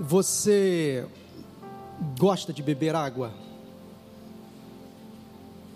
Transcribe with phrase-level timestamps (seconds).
[0.00, 1.06] Você
[2.18, 3.34] gosta de beber água?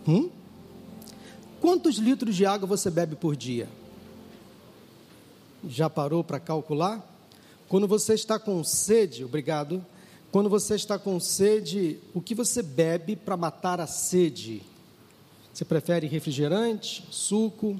[0.09, 0.31] Hum?
[1.61, 3.69] Quantos litros de água você bebe por dia?
[5.69, 7.07] Já parou para calcular?
[7.69, 9.85] Quando você está com sede, obrigado.
[10.33, 14.63] Quando você está com sede, o que você bebe para matar a sede?
[15.53, 17.79] Você prefere refrigerante, suco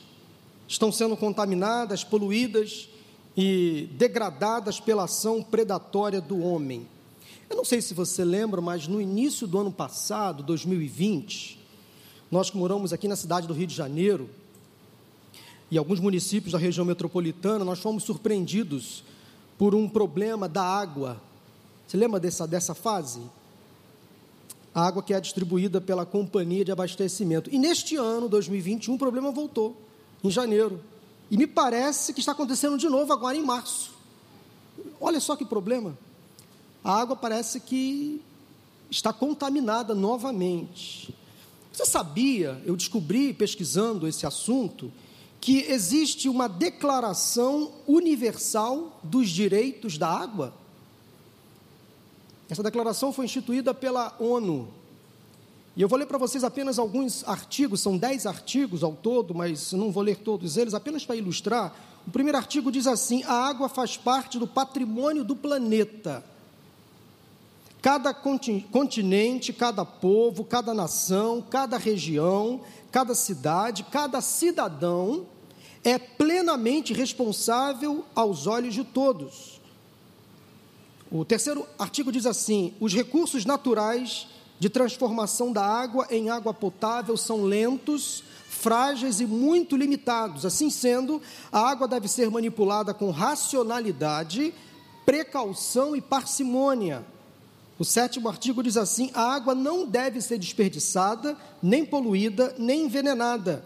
[0.69, 2.89] estão sendo contaminadas, poluídas
[3.37, 6.87] e degradadas pela ação predatória do homem.
[7.49, 11.59] Eu não sei se você lembra, mas no início do ano passado, 2020,
[12.31, 14.31] nós que moramos aqui na cidade do Rio de Janeiro
[15.71, 19.03] e alguns municípios da região metropolitana, nós fomos surpreendidos
[19.59, 21.21] por um problema da água.
[21.91, 23.21] Você lembra dessa, dessa fase?
[24.73, 27.53] a água que é distribuída pela companhia de abastecimento.
[27.53, 29.77] E neste ano, 2021, o problema voltou,
[30.23, 30.81] em janeiro.
[31.29, 33.91] E me parece que está acontecendo de novo agora em março.
[35.01, 35.99] Olha só que problema.
[36.85, 38.23] A água parece que
[38.89, 41.13] está contaminada novamente.
[41.73, 44.93] Você sabia, eu descobri pesquisando esse assunto,
[45.41, 50.55] que existe uma declaração universal dos direitos da água?
[52.51, 54.69] Essa declaração foi instituída pela ONU.
[55.77, 59.73] E eu vou ler para vocês apenas alguns artigos, são dez artigos ao todo, mas
[59.73, 61.73] não vou ler todos eles, apenas para ilustrar.
[62.07, 66.25] O primeiro artigo diz assim: a água faz parte do patrimônio do planeta.
[67.81, 75.25] Cada continente, cada povo, cada nação, cada região, cada cidade, cada cidadão
[75.83, 79.60] é plenamente responsável aos olhos de todos.
[81.11, 84.29] O terceiro artigo diz assim: os recursos naturais
[84.61, 90.47] de transformação da água em água potável são lentos, frágeis e muito limitados.
[90.47, 91.21] Assim sendo,
[91.51, 94.55] a água deve ser manipulada com racionalidade,
[95.05, 97.05] precaução e parcimônia.
[97.77, 103.65] O sétimo artigo diz assim: a água não deve ser desperdiçada, nem poluída, nem envenenada.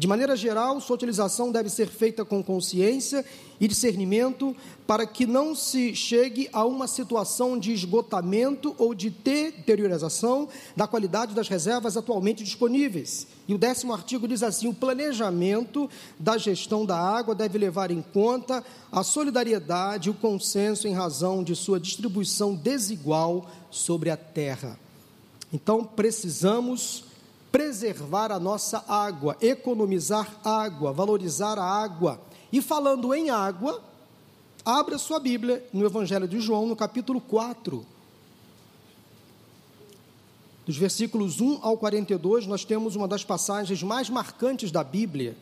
[0.00, 3.22] De maneira geral, sua utilização deve ser feita com consciência
[3.60, 4.56] e discernimento
[4.86, 11.34] para que não se chegue a uma situação de esgotamento ou de deteriorização da qualidade
[11.34, 13.26] das reservas atualmente disponíveis.
[13.46, 15.86] E o décimo artigo diz assim: o planejamento
[16.18, 21.44] da gestão da água deve levar em conta a solidariedade e o consenso em razão
[21.44, 24.80] de sua distribuição desigual sobre a terra.
[25.52, 27.09] Então, precisamos
[27.50, 32.20] preservar a nossa água, economizar água, valorizar a água.
[32.52, 33.82] E falando em água,
[34.64, 37.84] abra sua Bíblia no Evangelho de João, no capítulo 4.
[40.66, 45.36] Dos versículos 1 ao 42, nós temos uma das passagens mais marcantes da Bíblia,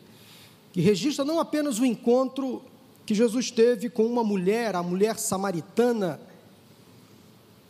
[0.71, 2.63] que registra não apenas o encontro
[3.05, 6.19] que Jesus teve com uma mulher, a mulher samaritana,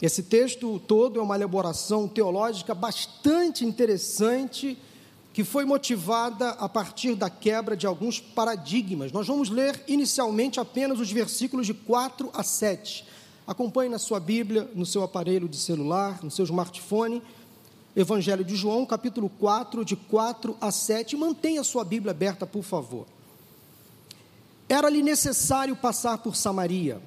[0.01, 4.77] esse texto todo é uma elaboração teológica bastante interessante,
[5.33, 9.11] que foi motivada a partir da quebra de alguns paradigmas.
[9.11, 13.05] Nós vamos ler inicialmente apenas os versículos de 4 a 7.
[13.45, 17.21] Acompanhe na sua Bíblia, no seu aparelho de celular, no seu smartphone.
[17.95, 21.17] Evangelho de João, capítulo 4, de 4 a 7.
[21.17, 23.05] Mantenha sua Bíblia aberta, por favor.
[24.69, 27.01] Era-lhe necessário passar por Samaria.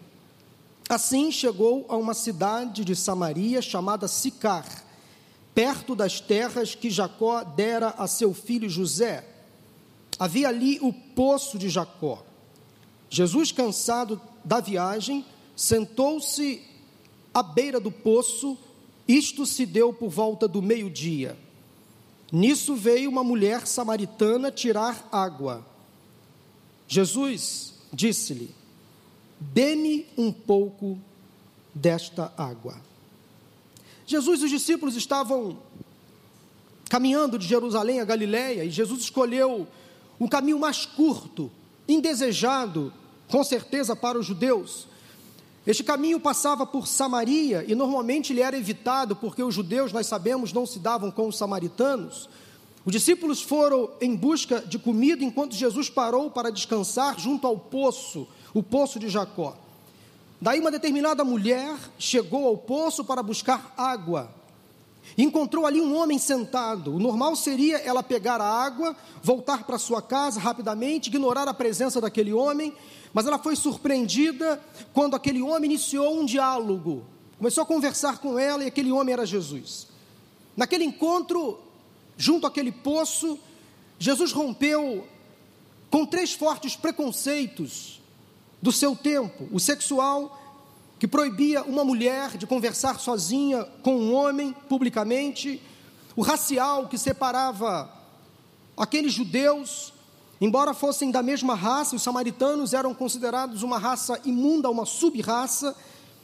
[0.88, 4.66] Assim chegou a uma cidade de Samaria chamada Sicar,
[5.54, 9.26] perto das terras que Jacó dera a seu filho José.
[10.18, 12.22] Havia ali o poço de Jacó.
[13.08, 15.24] Jesus, cansado da viagem,
[15.56, 16.62] sentou-se
[17.32, 18.56] à beira do poço.
[19.06, 21.36] Isto se deu por volta do meio-dia.
[22.30, 25.66] Nisso veio uma mulher samaritana tirar água.
[26.88, 28.54] Jesus disse-lhe:
[29.52, 30.96] Dê-me um pouco
[31.74, 32.76] desta água.
[34.06, 35.58] Jesus e os discípulos estavam
[36.88, 39.66] caminhando de Jerusalém a Galiléia e Jesus escolheu
[40.20, 41.50] um caminho mais curto,
[41.88, 42.92] indesejado,
[43.28, 44.86] com certeza para os judeus.
[45.66, 50.52] Este caminho passava por Samaria e normalmente ele era evitado porque os judeus, nós sabemos,
[50.52, 52.28] não se davam com os samaritanos.
[52.84, 58.28] Os discípulos foram em busca de comida enquanto Jesus parou para descansar junto ao poço,
[58.54, 59.56] o poço de Jacó.
[60.40, 64.28] Daí uma determinada mulher chegou ao poço para buscar água.
[65.16, 66.94] Encontrou ali um homem sentado.
[66.94, 72.00] O normal seria ela pegar a água, voltar para sua casa rapidamente, ignorar a presença
[72.00, 72.74] daquele homem,
[73.12, 74.60] mas ela foi surpreendida
[74.92, 77.04] quando aquele homem iniciou um diálogo.
[77.38, 79.86] Começou a conversar com ela e aquele homem era Jesus.
[80.56, 81.58] Naquele encontro,
[82.16, 83.38] junto àquele poço,
[83.98, 85.06] Jesus rompeu
[85.90, 88.01] com três fortes preconceitos
[88.62, 90.40] do seu tempo: o sexual,
[90.98, 95.60] que proibia uma mulher de conversar sozinha com um homem publicamente,
[96.14, 97.92] o racial, que separava
[98.76, 99.92] aqueles judeus,
[100.40, 105.76] embora fossem da mesma raça, os samaritanos eram considerados uma raça imunda, uma sub-raça,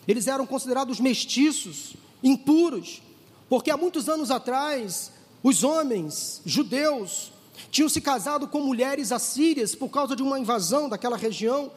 [0.06, 3.02] eles eram considerados mestiços, impuros,
[3.49, 5.12] porque há muitos anos atrás
[5.43, 7.32] os homens judeus
[7.70, 11.70] tinham se casado com mulheres assírias por causa de uma invasão daquela região.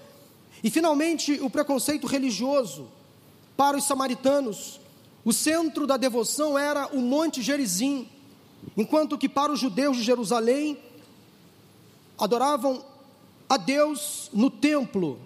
[0.63, 2.87] E finalmente, o preconceito religioso
[3.57, 4.79] para os samaritanos.
[5.23, 8.09] O centro da devoção era o Monte Gerizim,
[8.75, 10.77] enquanto que para os judeus de Jerusalém
[12.17, 12.83] adoravam
[13.47, 15.19] a Deus no templo.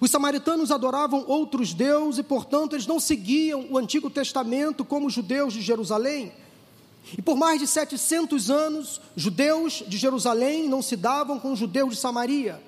[0.00, 5.12] Os samaritanos adoravam outros deuses e, portanto, eles não seguiam o Antigo Testamento como os
[5.12, 6.32] judeus de Jerusalém.
[7.16, 11.94] E por mais de 700 anos, judeus de Jerusalém não se davam com os judeus
[11.94, 12.62] de Samaria.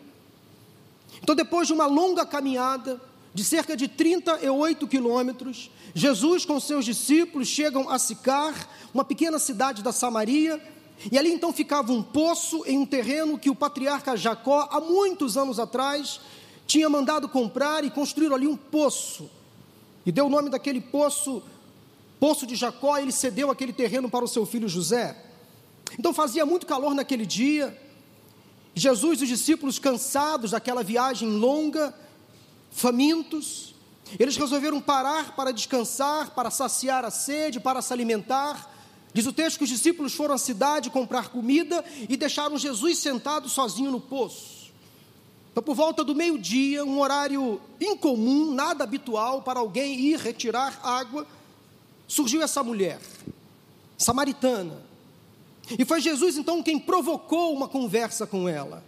[1.25, 3.01] Então, depois de uma longa caminhada,
[3.33, 9.83] de cerca de 38 quilômetros, Jesus com seus discípulos chegam a Sicar, uma pequena cidade
[9.83, 10.63] da Samaria,
[11.11, 15.39] e ali então ficava um poço em um terreno que o patriarca Jacó, há muitos
[15.39, 16.21] anos atrás,
[16.67, 19.31] tinha mandado comprar e construir ali um poço.
[20.05, 21.43] E deu o nome daquele poço
[22.21, 25.17] poço de Jacó, ele cedeu aquele terreno para o seu filho José.
[25.99, 27.77] Então fazia muito calor naquele dia.
[28.75, 31.95] Jesus e os discípulos, cansados daquela viagem longa,
[32.71, 33.75] famintos,
[34.19, 38.71] eles resolveram parar para descansar, para saciar a sede, para se alimentar.
[39.13, 43.49] Diz o texto que os discípulos foram à cidade comprar comida e deixaram Jesus sentado
[43.49, 44.73] sozinho no poço.
[45.53, 51.25] Então, por volta do meio-dia, um horário incomum, nada habitual para alguém ir retirar água,
[52.09, 53.01] surgiu essa mulher,
[53.97, 54.94] samaritana.
[55.79, 58.83] E foi Jesus então quem provocou uma conversa com ela.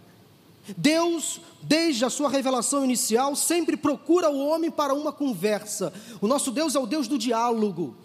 [0.75, 5.93] Deus, desde a sua revelação inicial, sempre procura o homem para uma conversa.
[6.19, 7.95] O nosso Deus é o Deus do diálogo,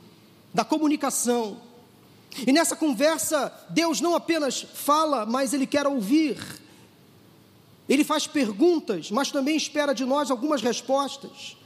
[0.54, 1.56] da comunicação.
[2.46, 6.38] E nessa conversa, Deus não apenas fala, mas Ele quer ouvir.
[7.88, 11.56] Ele faz perguntas, mas também espera de nós algumas respostas.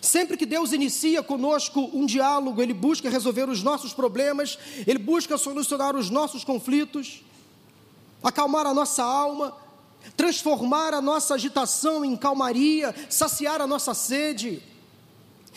[0.00, 5.38] Sempre que Deus inicia conosco um diálogo, Ele busca resolver os nossos problemas, Ele busca
[5.38, 7.22] solucionar os nossos conflitos,
[8.22, 9.56] acalmar a nossa alma,
[10.16, 14.62] transformar a nossa agitação em calmaria, saciar a nossa sede.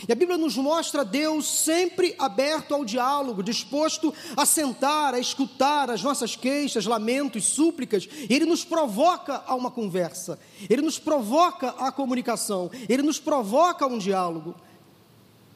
[0.08, 5.90] E a Bíblia nos mostra Deus sempre aberto ao diálogo, disposto a sentar, a escutar
[5.90, 8.08] as nossas queixas, lamentos, súplicas.
[8.30, 10.38] Ele nos provoca a uma conversa,
[10.70, 14.54] ele nos provoca a comunicação, ele nos provoca a um diálogo.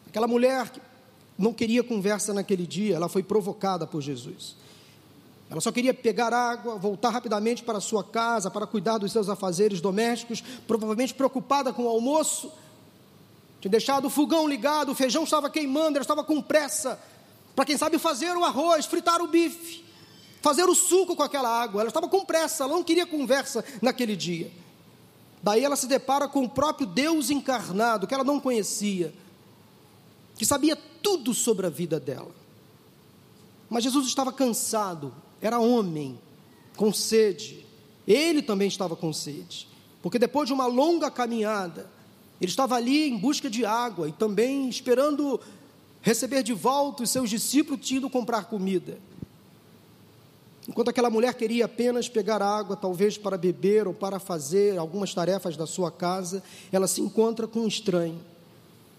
[0.08, 0.82] Aquela mulher que
[1.38, 4.56] não queria conversa naquele dia, ela foi provocada por Jesus.
[5.52, 9.82] Ela só queria pegar água, voltar rapidamente para sua casa, para cuidar dos seus afazeres
[9.82, 12.52] domésticos, provavelmente preocupada com o almoço
[13.62, 17.00] tinha deixado o fogão ligado, o feijão estava queimando, ela estava com pressa.
[17.56, 19.86] Para quem sabe fazer o arroz, fritar o bife,
[20.42, 21.82] fazer o suco com aquela água.
[21.82, 24.52] Ela estava com pressa, ela não queria conversa naquele dia.
[25.44, 29.14] Daí ela se depara com o próprio Deus encarnado, que ela não conhecia,
[30.36, 32.32] que sabia tudo sobre a vida dela.
[33.70, 36.20] Mas Jesus estava cansado, era homem,
[36.76, 37.64] com sede.
[38.08, 39.68] Ele também estava com sede,
[40.02, 41.88] porque depois de uma longa caminhada,
[42.42, 45.40] ele estava ali em busca de água e também esperando
[46.02, 48.98] receber de volta os seus discípulos indo comprar comida.
[50.68, 55.56] Enquanto aquela mulher queria apenas pegar água, talvez para beber ou para fazer algumas tarefas
[55.56, 58.20] da sua casa, ela se encontra com um estranho.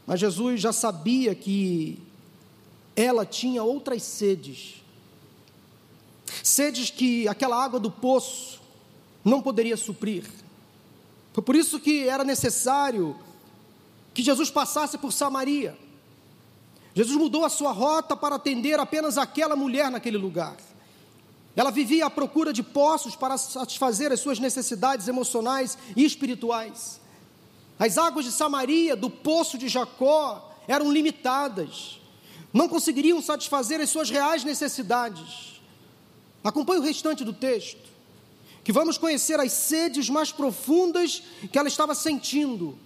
[0.06, 1.99] Mas Jesus já sabia que
[2.94, 4.84] ela tinha outras sedes.
[6.44, 8.61] Sedes que aquela água do poço
[9.25, 10.30] não poderia suprir.
[11.32, 13.16] Foi por isso que era necessário
[14.14, 15.76] que Jesus passasse por Samaria.
[16.95, 20.57] Jesus mudou a sua rota para atender apenas aquela mulher naquele lugar.
[21.57, 27.00] Ela vivia à procura de poços para satisfazer as suas necessidades emocionais e espirituais.
[27.78, 32.00] As águas de Samaria, do poço de Jacó, eram limitadas,
[32.52, 35.61] não conseguiriam satisfazer as suas reais necessidades.
[36.45, 37.90] Acompanhe o restante do texto,
[38.62, 42.78] que vamos conhecer as sedes mais profundas que ela estava sentindo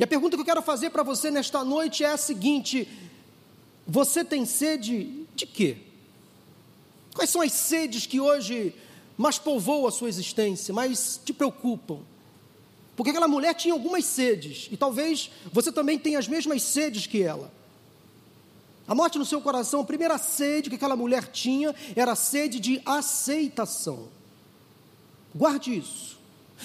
[0.00, 2.88] e a pergunta que eu quero fazer para você nesta noite é a seguinte:
[3.86, 5.76] você tem sede de quê?
[7.14, 8.74] Quais são as sedes que hoje
[9.18, 11.98] mais povoam a sua existência, mais te preocupam?
[12.96, 17.22] Porque aquela mulher tinha algumas sedes, e talvez você também tenha as mesmas sedes que
[17.22, 17.52] ela.
[18.88, 22.58] A morte no seu coração, a primeira sede que aquela mulher tinha era a sede
[22.58, 24.08] de aceitação.
[25.34, 26.18] Guarde isso.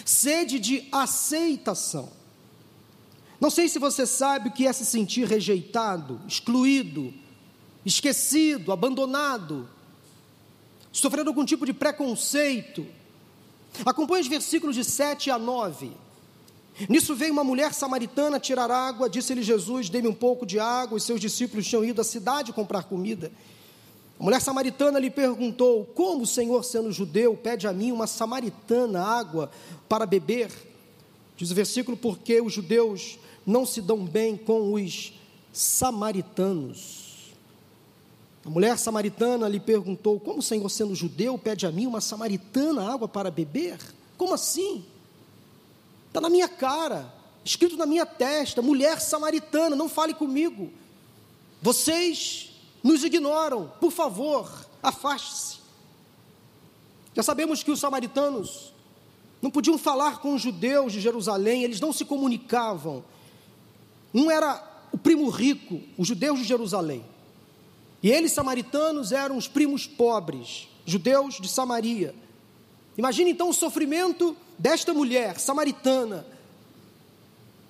[0.06, 2.10] Sede de aceitação.
[3.46, 7.14] Não sei se você sabe o que é se sentir rejeitado, excluído,
[7.86, 9.70] esquecido, abandonado,
[10.92, 12.88] sofrendo algum tipo de preconceito.
[13.86, 15.92] Acompanhe os versículos de 7 a 9.
[16.90, 20.98] Nisso veio uma mulher samaritana tirar água, disse-lhe Jesus: Dê-me um pouco de água.
[20.98, 23.32] Os seus discípulos tinham ido à cidade comprar comida.
[24.20, 29.04] A mulher samaritana lhe perguntou: Como o Senhor, sendo judeu, pede a mim, uma samaritana,
[29.04, 29.52] água
[29.88, 30.50] para beber?
[31.38, 35.14] Diz o versículo: Porque os judeus não se dão bem com os
[35.54, 37.34] samaritanos.
[38.46, 42.92] A mulher samaritana lhe perguntou: Como o Senhor, sendo judeu, pede a mim uma samaritana
[42.92, 43.80] água para beber?
[44.18, 44.86] Como assim?
[46.08, 50.72] Está na minha cara, escrito na minha testa: mulher samaritana, não fale comigo.
[51.62, 52.52] Vocês
[52.84, 55.58] nos ignoram, por favor, afaste-se.
[57.16, 58.74] Já sabemos que os samaritanos
[59.42, 63.04] não podiam falar com os judeus de Jerusalém, eles não se comunicavam.
[64.15, 67.03] Um era o primo rico, os judeus de Jerusalém.
[68.01, 72.15] E eles, samaritanos, eram os primos pobres, judeus de Samaria.
[72.98, 76.25] Imagine então o sofrimento desta mulher samaritana,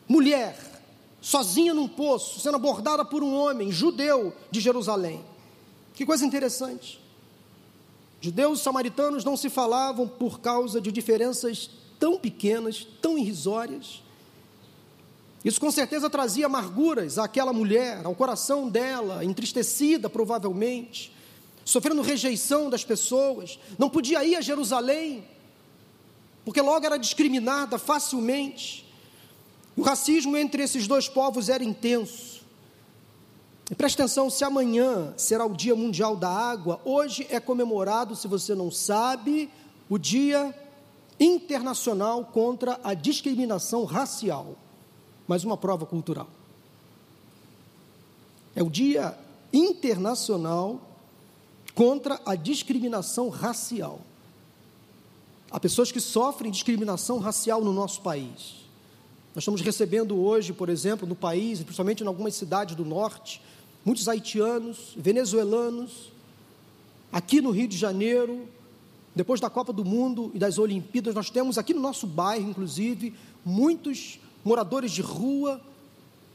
[0.07, 0.55] mulher,
[1.19, 5.25] sozinha num poço, sendo abordada por um homem judeu de Jerusalém.
[5.95, 7.01] Que coisa interessante.
[8.21, 14.04] Judeus e samaritanos não se falavam por causa de diferenças tão pequenas, tão irrisórias.
[15.45, 21.15] Isso com certeza trazia amarguras àquela mulher, ao coração dela, entristecida provavelmente,
[21.63, 25.23] sofrendo rejeição das pessoas, não podia ir a Jerusalém,
[26.43, 28.91] porque logo era discriminada facilmente.
[29.77, 32.41] O racismo entre esses dois povos era intenso.
[33.69, 38.27] E preste atenção: se amanhã será o Dia Mundial da Água, hoje é comemorado, se
[38.27, 39.47] você não sabe,
[39.87, 40.55] o Dia
[41.19, 44.57] Internacional contra a Discriminação Racial
[45.27, 46.27] mas uma prova cultural.
[48.55, 49.17] É o Dia
[49.51, 50.82] Internacional
[51.74, 54.00] contra a Discriminação Racial.
[55.51, 58.55] Há pessoas que sofrem discriminação racial no nosso país.
[59.34, 63.41] Nós estamos recebendo hoje, por exemplo, no país, principalmente em algumas cidades do norte,
[63.84, 66.12] muitos haitianos, venezuelanos,
[67.12, 68.48] aqui no Rio de Janeiro,
[69.15, 73.13] depois da Copa do Mundo e das Olimpíadas, nós temos aqui no nosso bairro, inclusive,
[73.46, 75.59] muitos moradores de rua,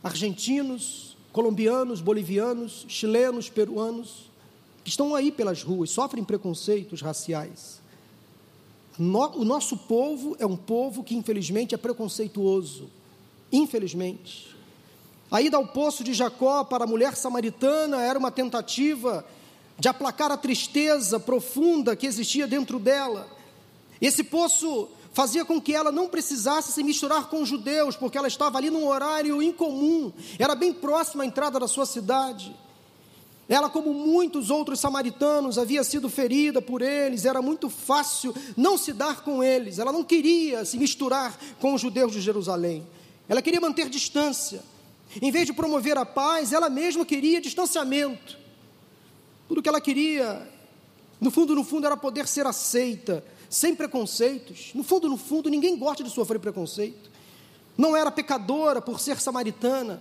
[0.02, 4.28] argentinos, colombianos, bolivianos, chilenos, peruanos,
[4.82, 7.80] que estão aí pelas ruas, sofrem preconceitos raciais.
[8.98, 12.90] o nosso povo é um povo que, infelizmente, é preconceituoso.
[13.52, 14.56] Infelizmente.
[15.30, 19.24] A ida ao poço de Jacó para a mulher samaritana era uma tentativa
[19.78, 23.28] de aplacar a tristeza profunda que existia dentro dela.
[24.00, 28.28] Esse poço fazia com que ela não precisasse se misturar com os judeus, porque ela
[28.28, 32.54] estava ali num horário incomum, era bem próxima à entrada da sua cidade.
[33.48, 38.92] Ela, como muitos outros samaritanos, havia sido ferida por eles, era muito fácil não se
[38.92, 42.86] dar com eles, ela não queria se misturar com os judeus de Jerusalém,
[43.28, 44.62] ela queria manter distância.
[45.20, 48.38] Em vez de promover a paz, ela mesma queria distanciamento.
[49.48, 50.48] Tudo que ela queria,
[51.20, 54.70] no fundo, no fundo, era poder ser aceita, sem preconceitos.
[54.74, 57.10] No fundo, no fundo, ninguém gosta de sofrer preconceito.
[57.76, 60.00] Não era pecadora por ser samaritana.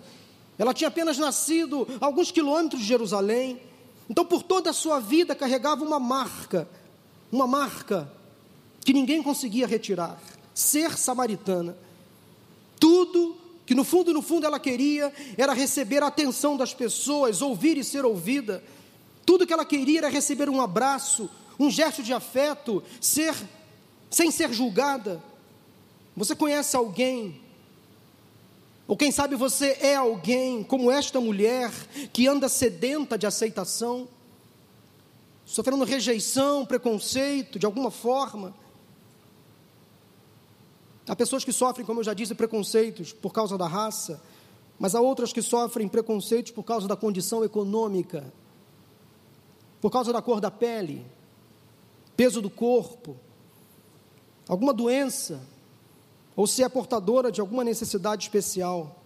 [0.58, 3.60] Ela tinha apenas nascido a alguns quilômetros de Jerusalém.
[4.08, 6.70] Então, por toda a sua vida, carregava uma marca,
[7.32, 8.12] uma marca
[8.86, 10.22] que ninguém conseguia retirar:
[10.54, 11.76] ser samaritana.
[12.80, 17.78] Tudo que no fundo, no fundo ela queria era receber a atenção das pessoas, ouvir
[17.78, 18.64] e ser ouvida.
[19.26, 23.36] Tudo que ela queria era receber um abraço, um gesto de afeto, ser
[24.10, 25.22] sem ser julgada.
[26.16, 27.42] Você conhece alguém
[28.90, 31.72] ou quem sabe você é alguém como esta mulher
[32.12, 34.08] que anda sedenta de aceitação,
[35.46, 38.52] sofrendo rejeição, preconceito de alguma forma.
[41.08, 44.20] Há pessoas que sofrem, como eu já disse, preconceitos por causa da raça,
[44.80, 48.34] mas há outras que sofrem preconceitos por causa da condição econômica,
[49.80, 51.06] por causa da cor da pele,
[52.20, 53.16] peso do corpo,
[54.46, 55.40] alguma doença,
[56.36, 59.02] ou se é portadora de alguma necessidade especial.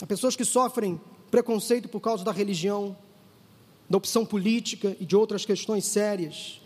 [0.00, 0.98] Há pessoas que sofrem
[1.30, 2.96] preconceito por causa da religião,
[3.90, 6.62] da opção política e de outras questões sérias.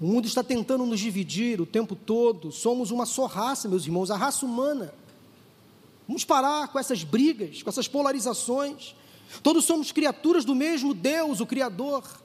[0.00, 2.50] O mundo está tentando nos dividir o tempo todo.
[2.50, 4.94] Somos uma só raça, meus irmãos, a raça humana.
[6.08, 8.94] Vamos parar com essas brigas, com essas polarizações.
[9.42, 12.23] Todos somos criaturas do mesmo Deus, o Criador.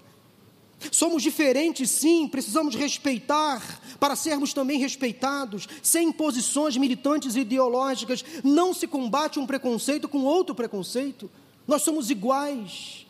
[0.91, 8.23] Somos diferentes, sim, precisamos respeitar para sermos também respeitados, sem posições militantes e ideológicas.
[8.43, 11.29] Não se combate um preconceito com outro preconceito.
[11.67, 13.05] Nós somos iguais.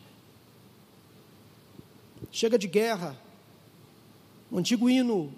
[2.31, 3.17] Chega de guerra.
[4.51, 5.31] O antigo hino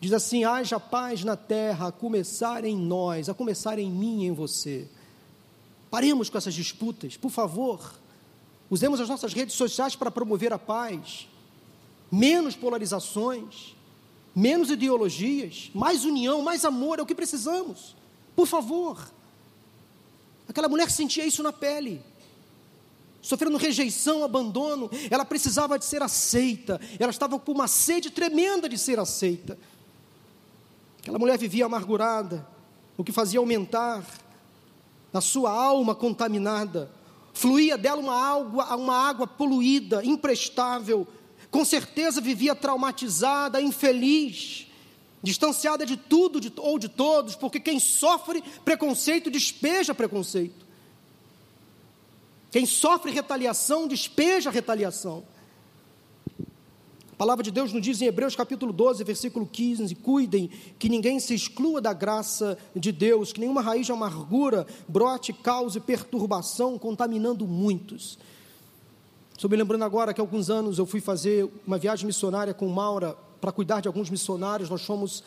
[0.00, 4.26] diz assim: haja paz na terra, a começar em nós, a começar em mim e
[4.26, 4.88] em você.
[5.90, 7.98] Paremos com essas disputas, por favor.
[8.70, 11.26] Usemos as nossas redes sociais para promover a paz,
[12.12, 13.74] menos polarizações,
[14.34, 17.96] menos ideologias, mais união, mais amor, é o que precisamos.
[18.36, 19.10] Por favor.
[20.46, 22.02] Aquela mulher sentia isso na pele,
[23.20, 28.78] sofrendo rejeição, abandono, ela precisava de ser aceita, ela estava com uma sede tremenda de
[28.78, 29.58] ser aceita.
[31.00, 32.46] Aquela mulher vivia amargurada,
[32.96, 34.04] o que fazia aumentar
[35.12, 36.90] a sua alma contaminada
[37.32, 41.06] fluía dela uma água, uma água poluída, imprestável.
[41.50, 44.66] Com certeza vivia traumatizada, infeliz,
[45.22, 50.66] distanciada de tudo de, ou de todos, porque quem sofre preconceito despeja preconceito.
[52.50, 55.24] Quem sofre retaliação despeja retaliação.
[57.18, 61.18] A palavra de Deus nos diz em Hebreus capítulo 12, versículo 15: Cuidem que ninguém
[61.18, 67.44] se exclua da graça de Deus, que nenhuma raiz de amargura brote, cause perturbação, contaminando
[67.44, 68.20] muitos.
[69.32, 72.68] Estou me lembrando agora que há alguns anos eu fui fazer uma viagem missionária com
[72.68, 74.70] Maura para cuidar de alguns missionários.
[74.70, 75.24] Nós fomos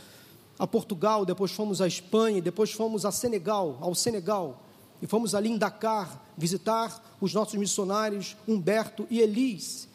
[0.57, 4.63] a Portugal, depois fomos à Espanha, depois fomos a Senegal, ao Senegal.
[5.01, 9.90] E fomos ali em Dakar visitar os nossos missionários Humberto e Elis.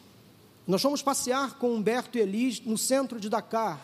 [0.66, 3.80] Nós fomos passear com Humberto e Elis no centro de Dakar.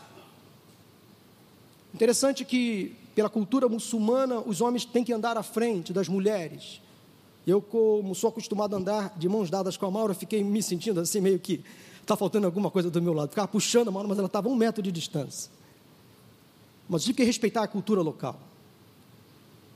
[1.94, 6.80] Interessante que, pela cultura muçulmana, os homens têm que andar à frente das mulheres.
[7.46, 11.00] Eu, como sou acostumado a andar de mãos dadas com a Maura, fiquei me sentindo
[11.00, 11.62] assim, meio que
[12.00, 13.30] está faltando alguma coisa do meu lado.
[13.30, 15.50] Ficava puxando a Maura, mas ela estava a um metro de distância.
[16.88, 18.40] Mas tive que respeitar a cultura local.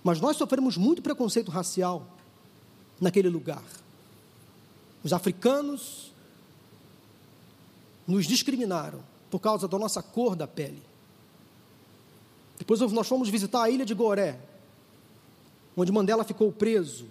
[0.03, 2.07] Mas nós sofremos muito preconceito racial
[3.01, 3.63] naquele lugar.
[5.05, 6.13] Os africanos
[8.07, 10.83] nos discriminaram por causa da nossa cor da pele.
[12.59, 14.39] Depois nós fomos visitar a ilha de Goré,
[15.77, 17.07] onde Mandela ficou preso.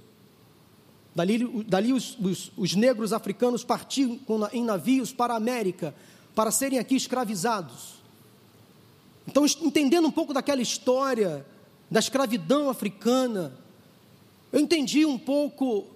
[1.14, 4.20] Dali, dali os, os, os negros africanos partiam
[4.52, 5.96] em navios para a América
[6.34, 7.96] para serem aqui escravizados.
[9.28, 11.46] Então, entendendo um pouco daquela história
[11.90, 13.54] da escravidão africana,
[14.52, 15.88] eu entendi um pouco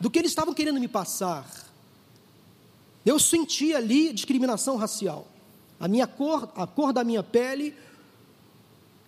[0.00, 1.67] do que eles estavam querendo me passar.
[3.08, 5.26] Eu senti ali discriminação racial.
[5.80, 7.74] A minha cor, a cor da minha pele,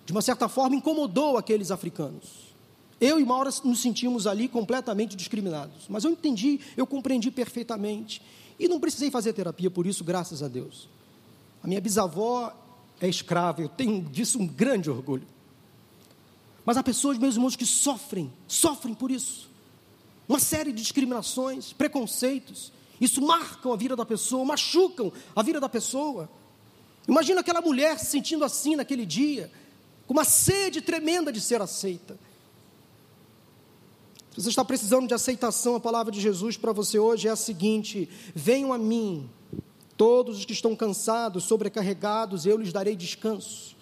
[0.06, 2.54] de uma certa forma, incomodou aqueles africanos.
[2.98, 5.84] Eu e Maura nos sentimos ali completamente discriminados.
[5.86, 8.22] Mas eu entendi, eu compreendi perfeitamente.
[8.58, 10.88] E não precisei fazer terapia por isso, graças a Deus.
[11.62, 12.56] A minha bisavó
[13.02, 15.26] é escrava, eu tenho disso um grande orgulho.
[16.64, 19.50] Mas há pessoas, meus irmãos, que sofrem, sofrem por isso.
[20.26, 22.72] Uma série de discriminações, preconceitos.
[23.00, 26.28] Isso marcam a vida da pessoa, machucam a vida da pessoa.
[27.08, 29.50] Imagina aquela mulher se sentindo assim naquele dia,
[30.06, 32.18] com uma sede tremenda de ser aceita.
[34.36, 37.36] Se você está precisando de aceitação, a palavra de Jesus para você hoje é a
[37.36, 39.28] seguinte: venham a mim,
[39.96, 43.76] todos os que estão cansados, sobrecarregados, eu lhes darei descanso.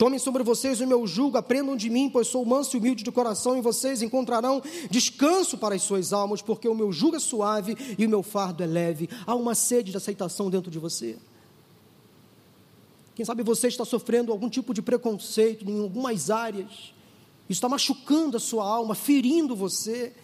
[0.00, 3.12] Tomem sobre vocês o meu jugo, aprendam de mim, pois sou manso e humilde de
[3.12, 7.76] coração, e vocês encontrarão descanso para as suas almas, porque o meu jugo é suave
[7.98, 9.10] e o meu fardo é leve.
[9.26, 11.18] Há uma sede de aceitação dentro de você.
[13.14, 16.94] Quem sabe você está sofrendo algum tipo de preconceito em algumas áreas,
[17.46, 20.14] isso está machucando a sua alma, ferindo você,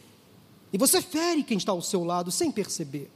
[0.72, 3.10] e você fere quem está ao seu lado sem perceber.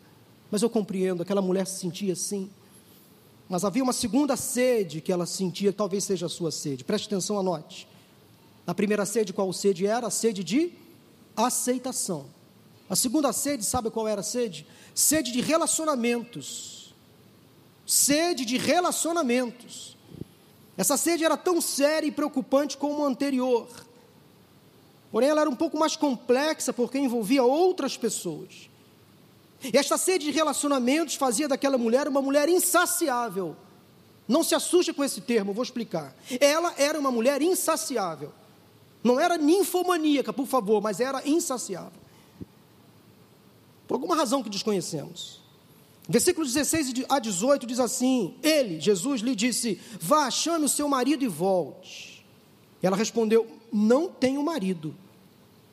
[0.50, 2.50] Mas eu compreendo, aquela mulher se sentia assim.
[3.50, 6.84] Mas havia uma segunda sede que ela sentia, talvez seja a sua sede.
[6.84, 7.88] Preste atenção, anote.
[8.64, 10.06] A primeira sede, qual sede era?
[10.06, 10.70] A sede de
[11.36, 12.26] aceitação.
[12.88, 14.64] A segunda sede, sabe qual era a sede?
[14.94, 16.94] Sede de relacionamentos.
[17.84, 19.96] Sede de relacionamentos.
[20.76, 23.66] Essa sede era tão séria e preocupante como a anterior.
[25.10, 28.70] Porém, ela era um pouco mais complexa porque envolvia outras pessoas.
[29.62, 33.56] E esta sede de relacionamentos fazia daquela mulher uma mulher insaciável.
[34.26, 36.14] Não se assuste com esse termo, vou explicar.
[36.40, 38.32] Ela era uma mulher insaciável.
[39.02, 42.00] Não era ninfomaníaca, por favor, mas era insaciável.
[43.88, 45.40] Por alguma razão que desconhecemos.
[46.08, 51.24] Versículos 16 a 18 diz assim: Ele, Jesus, lhe disse: Vá, chame o seu marido
[51.24, 52.24] e volte.
[52.82, 54.94] Ela respondeu: Não tenho marido.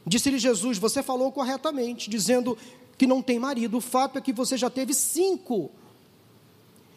[0.05, 2.57] Disse-lhe Jesus: Você falou corretamente, dizendo:
[2.97, 3.77] que não tem marido.
[3.77, 5.71] O fato é que você já teve cinco.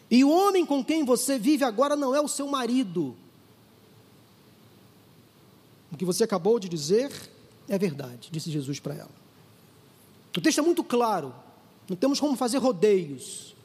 [0.09, 3.15] E o homem com quem você vive agora não é o seu marido.
[5.91, 7.11] O que você acabou de dizer
[7.69, 9.11] é verdade, disse Jesus para ela.
[10.35, 11.33] O texto é muito claro,
[11.87, 13.55] não temos como fazer rodeios.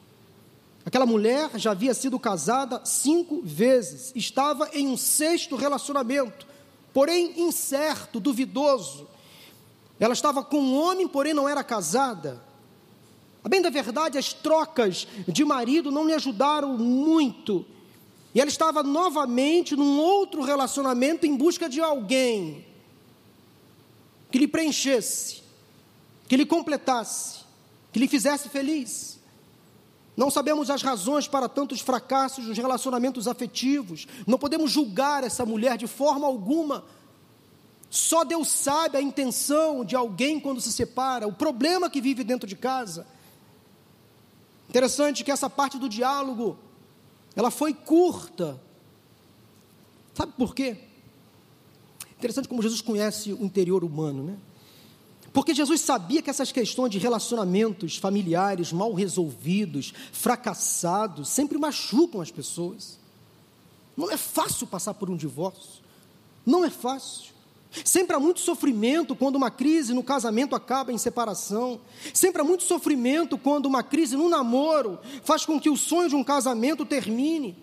[0.85, 6.47] Aquela mulher já havia sido casada cinco vezes, estava em um sexto relacionamento,
[6.93, 9.07] porém incerto, duvidoso.
[9.99, 12.41] Ela estava com um homem, porém não era casada.
[13.43, 17.65] A bem da verdade, as trocas de marido não lhe ajudaram muito.
[18.35, 22.65] E ela estava novamente num outro relacionamento em busca de alguém
[24.29, 25.41] que lhe preenchesse,
[26.27, 27.39] que lhe completasse,
[27.91, 29.17] que lhe fizesse feliz.
[30.15, 34.07] Não sabemos as razões para tantos fracassos nos relacionamentos afetivos.
[34.25, 36.83] Não podemos julgar essa mulher de forma alguma
[37.89, 42.47] só Deus sabe a intenção de alguém quando se separa, o problema que vive dentro
[42.47, 43.07] de casa.
[44.69, 46.57] Interessante que essa parte do diálogo,
[47.35, 48.61] ela foi curta.
[50.13, 50.77] Sabe por quê?
[52.17, 54.37] Interessante como Jesus conhece o interior humano, né?
[55.31, 62.31] Porque Jesus sabia que essas questões de relacionamentos familiares mal resolvidos, fracassados, sempre machucam as
[62.31, 62.99] pessoas.
[63.95, 65.83] Não é fácil passar por um divórcio.
[66.43, 67.36] Não é fácil.
[67.83, 71.79] Sempre há muito sofrimento quando uma crise no casamento acaba em separação.
[72.13, 76.15] Sempre há muito sofrimento quando uma crise no namoro faz com que o sonho de
[76.15, 77.55] um casamento termine.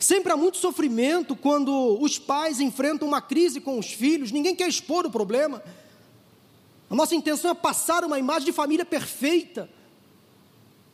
[0.00, 4.32] Sempre há muito sofrimento quando os pais enfrentam uma crise com os filhos.
[4.32, 5.62] Ninguém quer expor o problema.
[6.88, 9.68] A nossa intenção é passar uma imagem de família perfeita.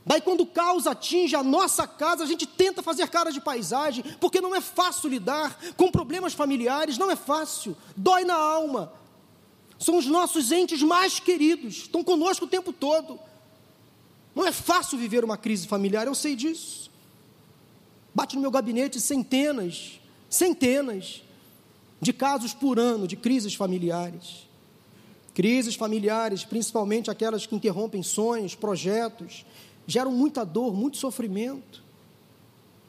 [0.08, 4.02] Daí, quando o caos atinge a nossa casa, a gente tenta fazer cara de paisagem,
[4.18, 8.90] porque não é fácil lidar com problemas familiares, não é fácil, dói na alma.
[9.78, 13.20] São os nossos entes mais queridos, estão conosco o tempo todo.
[14.34, 16.90] Não é fácil viver uma crise familiar, eu sei disso.
[18.14, 21.22] Bate no meu gabinete centenas, centenas
[22.00, 24.48] de casos por ano de crises familiares.
[25.34, 29.44] Crises familiares, principalmente aquelas que interrompem sonhos, projetos,
[29.88, 31.82] geram muita dor, muito sofrimento.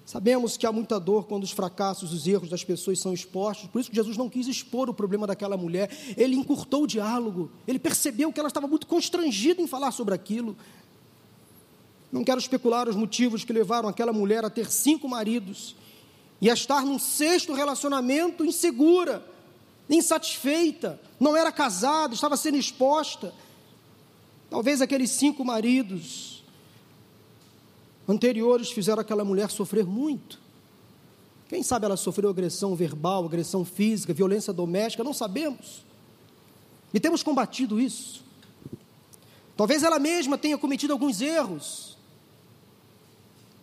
[0.06, 3.80] Sabemos que há muita dor quando os fracassos, os erros das pessoas são expostos, por
[3.80, 7.80] isso que Jesus não quis expor o problema daquela mulher, ele encurtou o diálogo, ele
[7.80, 10.58] percebeu que ela estava muito constrangida em falar sobre aquilo.
[12.12, 15.76] Não quero especular os motivos que levaram aquela mulher a ter cinco maridos
[16.42, 19.24] e a estar num sexto relacionamento insegura,
[19.90, 23.34] insatisfeita, não era casada, estava sendo exposta.
[24.50, 26.39] Talvez aqueles cinco maridos
[28.10, 30.40] anteriores fizeram aquela mulher sofrer muito.
[31.48, 35.86] Quem sabe ela sofreu agressão verbal, agressão física, violência doméstica, não sabemos.
[36.94, 38.24] E temos combatido isso.
[39.56, 41.98] Talvez ela mesma tenha cometido alguns erros,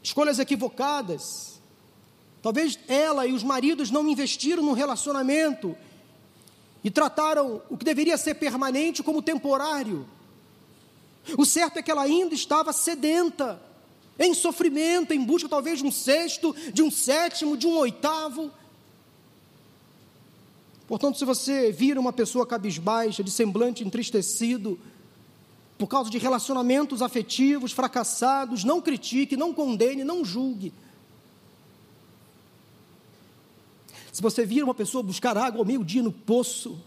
[0.03, 1.61] escolhas equivocadas.
[2.41, 5.77] Talvez ela e os maridos não investiram no relacionamento
[6.85, 10.07] e trataram o que deveria ser permanente como temporário.
[11.37, 13.61] O certo é que ela ainda estava sedenta
[14.19, 18.51] em sofrimento, em busca talvez de um sexto, de um sétimo, de um oitavo.
[20.87, 24.79] Portanto, se você vira uma pessoa cabisbaixa, de semblante entristecido,
[25.77, 30.73] por causa de relacionamentos afetivos fracassados, não critique, não condene, não julgue.
[34.13, 36.81] Se você vira uma pessoa buscar água ao meio-dia no poço,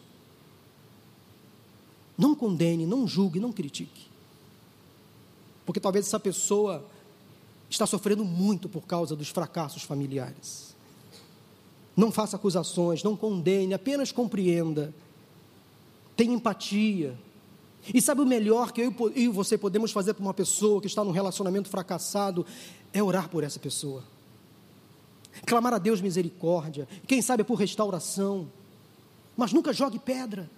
[2.18, 4.08] não condene, não julgue, não critique.
[5.66, 6.84] Porque talvez essa pessoa
[7.70, 10.76] está sofrendo muito por causa dos fracassos familiares.
[11.96, 14.94] Não faça acusações, não condene, apenas compreenda.
[16.16, 17.18] Tenha empatia.
[17.94, 21.04] E sabe o melhor que eu e você podemos fazer para uma pessoa que está
[21.04, 22.46] num relacionamento fracassado?
[22.92, 24.04] É orar por essa pessoa.
[25.46, 26.88] Clamar a Deus misericórdia.
[27.08, 28.50] Quem sabe por restauração.
[29.38, 30.50] Mas nunca jogue pedra.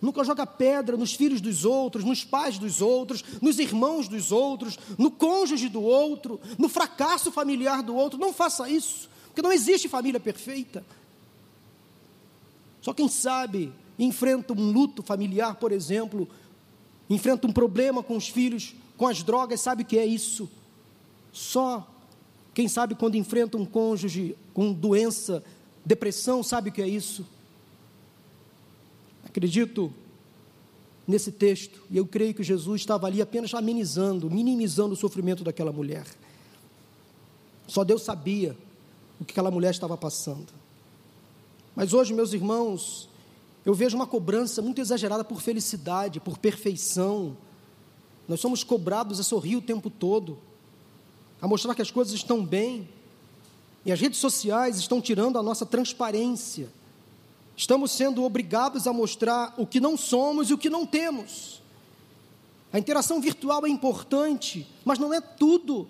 [0.00, 4.78] Nunca joga pedra nos filhos dos outros, nos pais dos outros, nos irmãos dos outros,
[4.96, 8.18] no cônjuge do outro, no fracasso familiar do outro.
[8.18, 10.84] Não faça isso, porque não existe família perfeita.
[12.80, 16.26] Só quem sabe enfrenta um luto familiar, por exemplo,
[17.10, 20.48] enfrenta um problema com os filhos, com as drogas, sabe o que é isso.
[21.30, 21.86] Só
[22.54, 25.44] quem sabe quando enfrenta um cônjuge com doença,
[25.84, 27.26] depressão, sabe o que é isso.
[29.30, 29.92] Acredito
[31.06, 35.70] nesse texto, e eu creio que Jesus estava ali apenas amenizando, minimizando o sofrimento daquela
[35.70, 36.04] mulher.
[37.68, 38.56] Só Deus sabia
[39.20, 40.48] o que aquela mulher estava passando.
[41.76, 43.08] Mas hoje, meus irmãos,
[43.64, 47.36] eu vejo uma cobrança muito exagerada por felicidade, por perfeição.
[48.26, 50.38] Nós somos cobrados a sorrir o tempo todo,
[51.40, 52.88] a mostrar que as coisas estão bem.
[53.84, 56.68] E as redes sociais estão tirando a nossa transparência.
[57.60, 61.60] Estamos sendo obrigados a mostrar o que não somos e o que não temos.
[62.72, 65.86] A interação virtual é importante, mas não é tudo.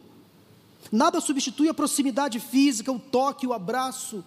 [0.91, 4.25] Nada substitui a proximidade física, o toque, o abraço,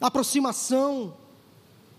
[0.00, 1.14] a aproximação.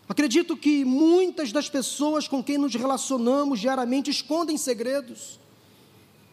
[0.10, 5.40] Acredito que muitas das pessoas com quem nos relacionamos diariamente escondem segredos,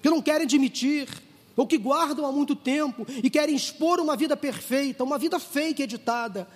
[0.03, 1.09] que não querem admitir,
[1.57, 5.85] ou que guardam há muito tempo e querem expor uma vida perfeita, uma vida fake
[5.85, 6.49] editada,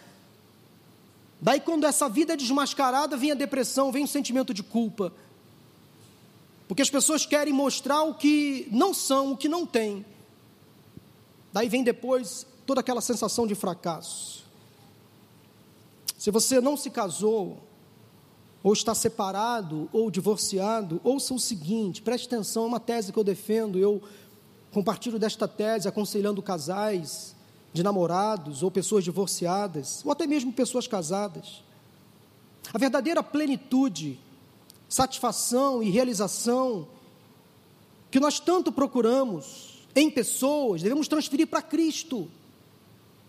[1.42, 5.12] Daí, quando essa vida é desmascarada, vem a depressão, vem o sentimento de culpa.
[6.68, 10.06] Porque as pessoas querem mostrar o que não são, o que não têm.
[11.52, 14.44] Daí vem depois toda aquela sensação de fracasso.
[16.16, 17.58] Se você não se casou,
[18.62, 23.24] ou está separado, ou divorciado, ouça o seguinte, preste atenção, é uma tese que eu
[23.24, 24.00] defendo, eu
[24.70, 27.34] compartilho desta tese aconselhando casais
[27.72, 31.62] de namorados ou pessoas divorciadas, ou até mesmo pessoas casadas.
[32.72, 34.18] A verdadeira plenitude,
[34.88, 36.86] satisfação e realização
[38.10, 42.30] que nós tanto procuramos em pessoas, devemos transferir para Cristo.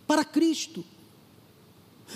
[0.06, 0.84] Para Cristo.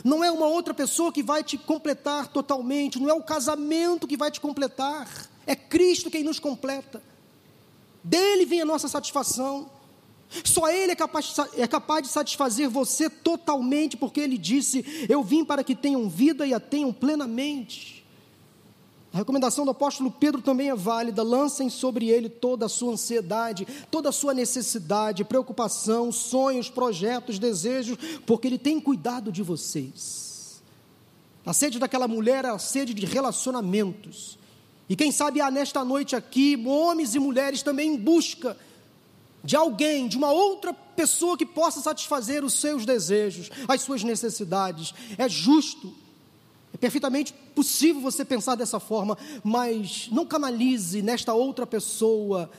[0.04, 4.18] Não é uma outra pessoa que vai te completar totalmente, não é o casamento que
[4.18, 5.10] vai te completar,
[5.46, 7.02] é Cristo quem nos completa.
[8.04, 9.70] Dele vem a nossa satisfação.
[10.44, 15.46] Só Ele é capaz, é capaz de satisfazer você totalmente, porque Ele disse: Eu vim
[15.46, 17.98] para que tenham vida e a tenham plenamente.
[19.13, 21.24] A recomendação do apóstolo Pedro também é válida.
[21.24, 27.98] Lancem sobre ele toda a sua ansiedade, toda a sua necessidade, preocupação, sonhos, projetos, desejos,
[28.26, 30.62] porque ele tem cuidado de vocês.
[31.46, 34.38] A sede daquela mulher é a sede de relacionamentos.
[34.90, 38.58] E quem sabe há nesta noite aqui homens e mulheres também em busca
[39.48, 44.94] de alguém, de uma outra pessoa que possa satisfazer os seus desejos, as suas necessidades.
[45.18, 45.96] É justo,
[46.74, 52.52] é perfeitamente possível você pensar dessa forma, mas não canalize nesta outra pessoa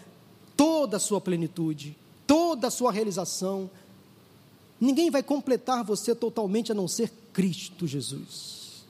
[0.56, 1.94] toda a sua plenitude,
[2.26, 3.70] toda a sua realização.
[4.80, 8.86] Ninguém vai completar você totalmente a não ser Cristo Jesus.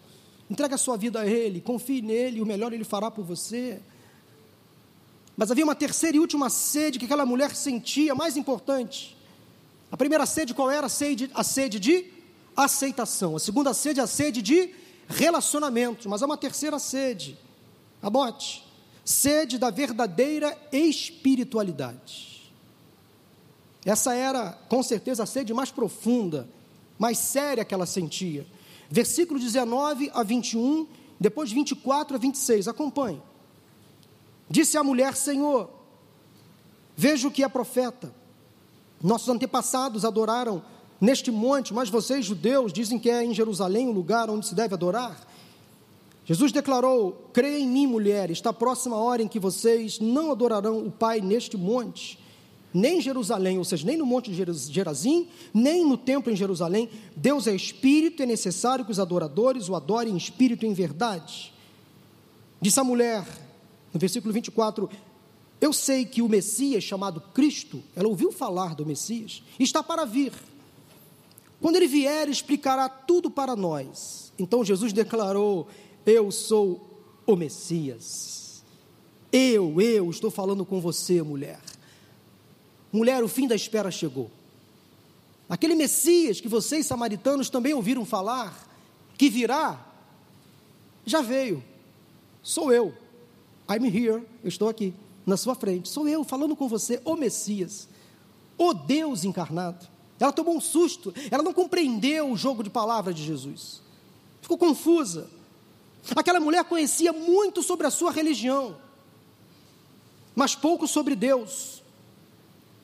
[0.48, 3.80] Entrega a sua vida a Ele, confie nele, o melhor Ele fará por você.
[5.38, 9.16] Mas havia uma terceira e última sede que aquela mulher sentia, mais importante.
[9.88, 10.86] A primeira sede qual era?
[10.86, 12.06] A sede, a sede de
[12.56, 13.36] aceitação.
[13.36, 14.74] A segunda sede, a sede de
[15.06, 16.08] relacionamento.
[16.08, 17.38] Mas há uma terceira sede.
[18.02, 18.66] Abote.
[19.04, 22.50] Sede da verdadeira espiritualidade.
[23.86, 26.48] Essa era, com certeza, a sede mais profunda,
[26.98, 28.44] mais séria que ela sentia.
[28.90, 30.88] Versículo 19 a 21,
[31.20, 32.66] depois 24 a 26.
[32.66, 33.22] Acompanhe.
[34.50, 35.70] Disse a mulher: Senhor,
[36.96, 38.12] vejo que é profeta.
[39.02, 40.62] Nossos antepassados adoraram
[41.00, 44.74] neste monte, mas vocês, judeus, dizem que é em Jerusalém o lugar onde se deve
[44.74, 45.26] adorar.
[46.24, 50.84] Jesus declarou: Creia em mim, mulher, está próxima a hora em que vocês não adorarão
[50.84, 52.18] o Pai neste monte.
[52.74, 56.90] nem em Jerusalém, ou seja, nem no monte de Gerazim, nem no templo em Jerusalém.
[57.16, 61.52] Deus é espírito é necessário que os adoradores o adorem em espírito e em verdade.
[62.60, 63.24] Disse a mulher,
[63.92, 64.88] no versículo 24:
[65.60, 70.32] Eu sei que o Messias, chamado Cristo, ela ouviu falar do Messias, está para vir.
[71.60, 74.32] Quando ele vier, explicará tudo para nós.
[74.38, 75.68] Então Jesus declarou:
[76.06, 78.62] Eu sou o Messias.
[79.30, 81.60] Eu, eu estou falando com você, mulher.
[82.90, 84.30] Mulher, o fim da espera chegou.
[85.48, 88.66] Aquele Messias que vocês samaritanos também ouviram falar,
[89.16, 89.86] que virá,
[91.04, 91.62] já veio.
[92.42, 92.94] Sou eu.
[93.68, 94.24] I'm here.
[94.42, 94.94] Eu estou aqui,
[95.26, 95.88] na sua frente.
[95.88, 97.88] Sou eu falando com você, o Messias,
[98.56, 99.86] o Deus encarnado.
[100.18, 103.80] Ela tomou um susto, ela não compreendeu o jogo de palavras de Jesus.
[104.40, 105.30] Ficou confusa.
[106.16, 108.76] Aquela mulher conhecia muito sobre a sua religião,
[110.34, 111.82] mas pouco sobre Deus.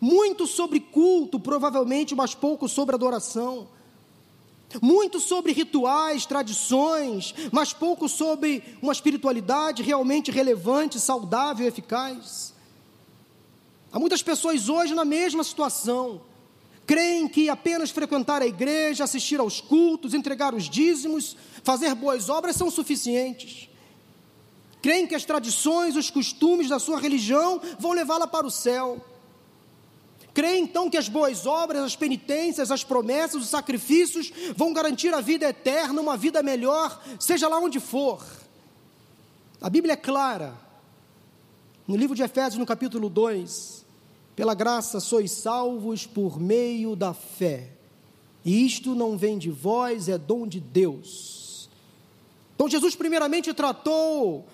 [0.00, 3.66] Muito sobre culto, provavelmente, mas pouco sobre adoração.
[4.80, 12.52] Muito sobre rituais, tradições, mas pouco sobre uma espiritualidade realmente relevante, saudável, eficaz.
[13.92, 16.20] Há muitas pessoas hoje na mesma situação.
[16.86, 22.56] Creem que apenas frequentar a igreja, assistir aos cultos, entregar os dízimos, fazer boas obras
[22.56, 23.68] são suficientes.
[24.82, 29.02] Creem que as tradições, os costumes da sua religião vão levá-la para o céu.
[30.34, 35.20] Crê então que as boas obras, as penitências, as promessas, os sacrifícios vão garantir a
[35.20, 38.20] vida eterna, uma vida melhor, seja lá onde for.
[39.60, 40.52] A Bíblia é clara.
[41.86, 43.84] No livro de Efésios, no capítulo 2,
[44.34, 47.70] pela graça sois salvos por meio da fé.
[48.44, 51.70] E isto não vem de vós, é dom de Deus.
[52.56, 54.44] Então Jesus primeiramente tratou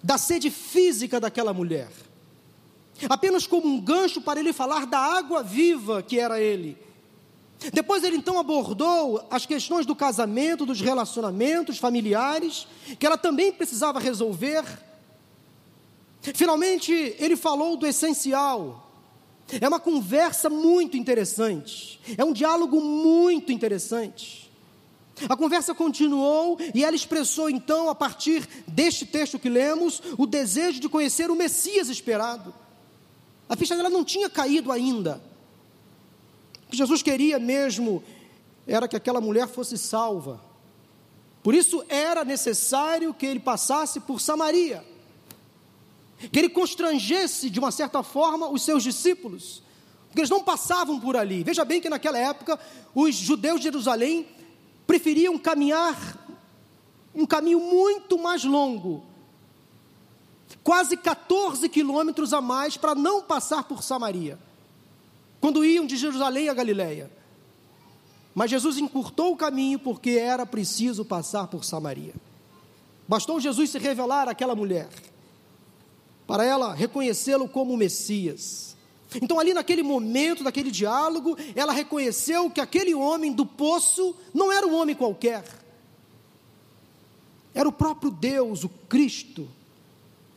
[0.00, 1.88] da sede física daquela mulher
[3.08, 6.76] apenas como um gancho para ele falar da água viva que era ele.
[7.72, 12.66] Depois ele então abordou as questões do casamento, dos relacionamentos familiares,
[12.98, 14.64] que ela também precisava resolver.
[16.34, 18.86] Finalmente, ele falou do essencial.
[19.60, 24.48] É uma conversa muito interessante, é um diálogo muito interessante.
[25.28, 30.80] A conversa continuou e ela expressou então, a partir deste texto que lemos, o desejo
[30.80, 32.54] de conhecer o Messias esperado.
[33.50, 35.20] A ficha dela não tinha caído ainda.
[36.66, 38.00] O que Jesus queria mesmo
[38.64, 40.40] era que aquela mulher fosse salva.
[41.42, 44.84] Por isso era necessário que ele passasse por Samaria.
[46.30, 49.64] Que ele constrangesse, de uma certa forma, os seus discípulos.
[50.06, 51.42] Porque eles não passavam por ali.
[51.42, 52.56] Veja bem que naquela época,
[52.94, 54.28] os judeus de Jerusalém
[54.86, 55.96] preferiam caminhar
[57.12, 59.09] um caminho muito mais longo
[60.62, 64.38] quase 14 quilômetros a mais para não passar por Samaria,
[65.40, 67.10] quando iam de Jerusalém a Galiléia.
[68.34, 72.14] Mas Jesus encurtou o caminho porque era preciso passar por Samaria.
[73.08, 74.88] Bastou Jesus se revelar àquela mulher,
[76.26, 78.76] para ela reconhecê-lo como Messias.
[79.20, 84.64] Então, ali naquele momento, daquele diálogo, ela reconheceu que aquele homem do poço não era
[84.64, 85.44] um homem qualquer,
[87.52, 89.48] era o próprio Deus, o Cristo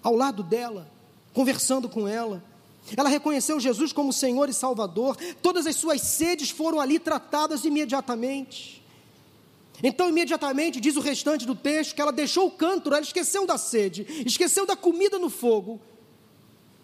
[0.04, 0.92] ao lado dela,
[1.34, 2.44] conversando com ela.
[2.96, 8.84] Ela reconheceu Jesus como Senhor e Salvador, todas as suas sedes foram ali tratadas imediatamente.
[9.82, 13.58] Então, imediatamente, diz o restante do texto, que ela deixou o cântaro, ela esqueceu da
[13.58, 15.82] sede, esqueceu da comida no fogo,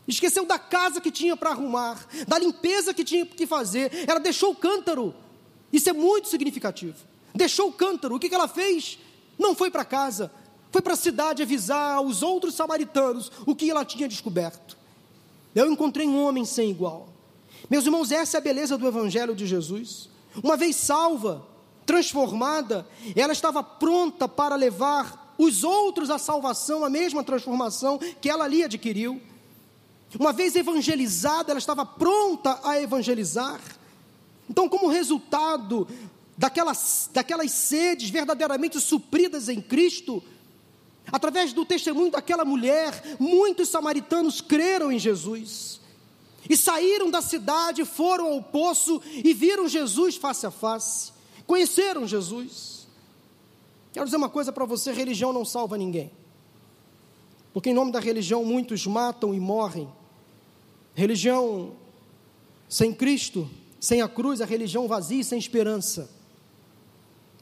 [0.08, 4.52] esqueceu da casa que tinha para arrumar, da limpeza que tinha que fazer, ela deixou
[4.52, 5.14] o cântaro,
[5.72, 6.96] isso é muito significativo.
[7.34, 8.98] Deixou o cântaro, o que, que ela fez?
[9.38, 10.32] Não foi para casa,
[10.72, 14.78] foi para a cidade avisar aos outros samaritanos o que ela tinha descoberto.
[15.56, 17.10] Eu encontrei um homem sem igual.
[17.70, 20.10] Meus irmãos, essa é a beleza do Evangelho de Jesus.
[20.44, 21.46] Uma vez salva,
[21.86, 28.46] transformada, ela estava pronta para levar os outros à salvação, a mesma transformação que ela
[28.46, 29.22] ali adquiriu.
[30.20, 33.60] Uma vez evangelizada, ela estava pronta a evangelizar.
[34.50, 35.88] Então, como resultado
[36.38, 40.24] daquelas, daquelas sedes verdadeiramente supridas em Cristo,
[41.12, 45.80] Através do testemunho daquela mulher, muitos samaritanos creram em Jesus.
[46.50, 51.12] E saíram da cidade, foram ao poço e viram Jesus face a face.
[51.46, 52.88] Conheceram Jesus.
[53.92, 56.12] Quero dizer uma coisa para você: religião não salva ninguém.
[57.54, 59.90] Porque em nome da religião muitos matam e morrem.
[60.94, 61.74] Religião
[62.68, 63.50] sem Cristo,
[63.80, 66.10] sem a cruz, a religião vazia e sem esperança.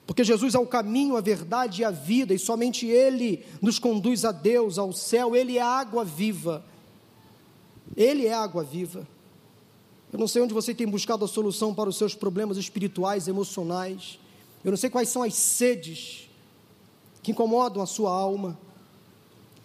[0.08, 4.24] Porque Jesus é o caminho, a verdade e a vida, e somente Ele nos conduz
[4.24, 6.64] a Deus, ao céu, Ele é água viva.
[7.96, 9.06] Ele é água viva.
[10.12, 14.18] Eu não sei onde você tem buscado a solução para os seus problemas espirituais, emocionais.
[14.64, 16.30] Eu não sei quais são as sedes
[17.22, 18.58] que incomodam a sua alma.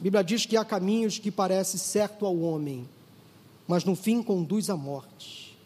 [0.01, 2.89] A Bíblia diz que há caminhos que parecem certo ao homem,
[3.69, 5.57] mas no fim conduz à morte.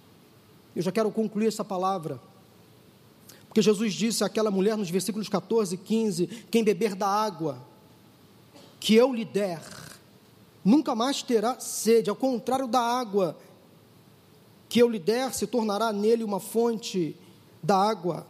[0.75, 2.21] Eu já quero concluir essa palavra.
[3.57, 7.57] Porque Jesus disse àquela mulher nos versículos 14 e 15: Quem beber da água
[8.79, 9.63] que eu lhe der,
[10.63, 13.35] nunca mais terá sede, ao contrário da água
[14.69, 17.17] que eu lhe der, se tornará nele uma fonte
[17.63, 18.27] da água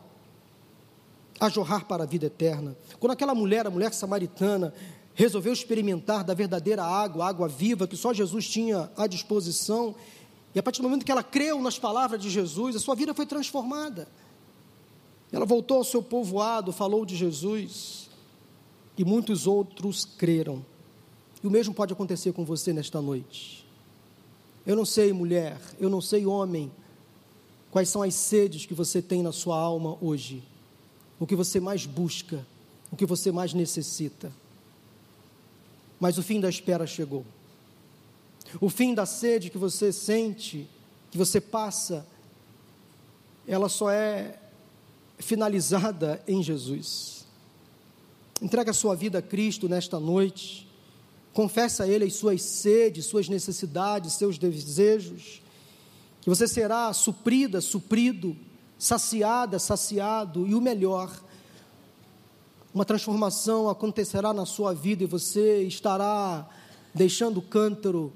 [1.41, 2.77] a jorrar para a vida eterna.
[3.01, 4.73] Quando aquela mulher, a mulher samaritana,
[5.13, 9.93] resolveu experimentar da verdadeira água, água viva que só Jesus tinha à disposição,
[10.55, 13.13] e a partir do momento que ela creu nas palavras de Jesus, a sua vida
[13.13, 14.07] foi transformada.
[15.33, 18.09] Ela voltou ao seu povoado, falou de Jesus,
[18.97, 20.65] e muitos outros creram.
[21.43, 23.67] E o mesmo pode acontecer com você nesta noite.
[24.65, 26.73] Eu não sei, mulher, eu não sei, homem,
[27.71, 30.43] quais são as sedes que você tem na sua alma hoje
[31.19, 32.47] o que você mais busca,
[32.91, 34.33] o que você mais necessita.
[35.99, 37.25] Mas o fim da espera chegou.
[38.61, 40.69] O fim da sede que você sente,
[41.11, 42.07] que você passa,
[43.47, 44.39] ela só é
[45.19, 47.27] finalizada em Jesus.
[48.41, 50.69] Entrega a sua vida a Cristo nesta noite.
[51.33, 55.43] Confessa a Ele as suas sedes, suas necessidades, seus desejos.
[56.21, 58.37] Que você será suprida, suprido
[58.79, 61.11] saciada, saciado, e o melhor,
[62.75, 66.47] uma transformação acontecerá na sua vida e você estará
[66.95, 68.13] deixando o cântaro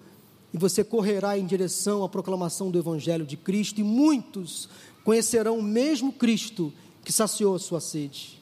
[0.52, 4.68] e você correrá em direção à proclamação do Evangelho de Cristo, e muitos
[5.04, 6.72] conhecerão o mesmo Cristo
[7.04, 8.40] que saciou a sua sede,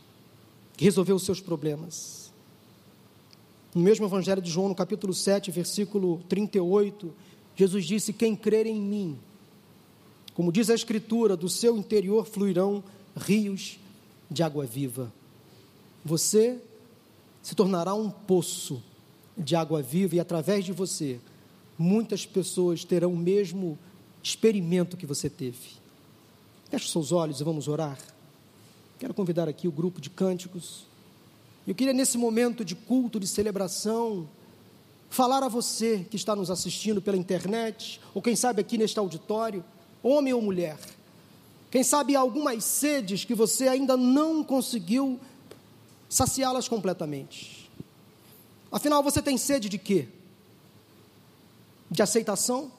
[0.77, 2.33] que resolveu os seus problemas.
[3.75, 7.13] No mesmo Evangelho de João, no capítulo 7, versículo 38,
[7.55, 9.19] Jesus disse: Quem crer em mim,
[10.35, 12.83] como diz a Escritura, do seu interior fluirão
[13.17, 13.79] rios
[14.31, 15.13] de água viva.
[16.05, 16.61] Você
[17.43, 18.83] se tornará um poço
[19.37, 21.21] de água viva e através de você,
[21.79, 23.79] muitas pessoas terão o mesmo
[24.23, 25.79] experimento que você teve.
[26.71, 27.99] Feche seus olhos e vamos orar.
[28.99, 30.85] Quero convidar aqui o grupo de cânticos.
[31.65, 34.29] Eu queria, nesse momento de culto, de celebração,
[35.09, 39.65] falar a você que está nos assistindo pela internet, ou quem sabe aqui neste auditório,
[40.03, 40.77] homem ou mulher.
[41.71, 45.21] Quem sabe algumas sedes que você ainda não conseguiu
[46.09, 47.71] saciá-las completamente.
[48.73, 50.09] Afinal, você tem sede de quê?
[51.89, 52.73] De aceitação?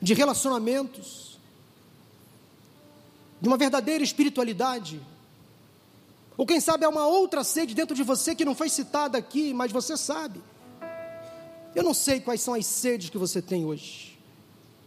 [0.00, 1.27] De relacionamentos?
[3.40, 5.00] De uma verdadeira espiritualidade?
[6.36, 9.52] Ou quem sabe há uma outra sede dentro de você que não foi citada aqui,
[9.52, 10.40] mas você sabe.
[11.74, 14.18] Eu não sei quais são as sedes que você tem hoje.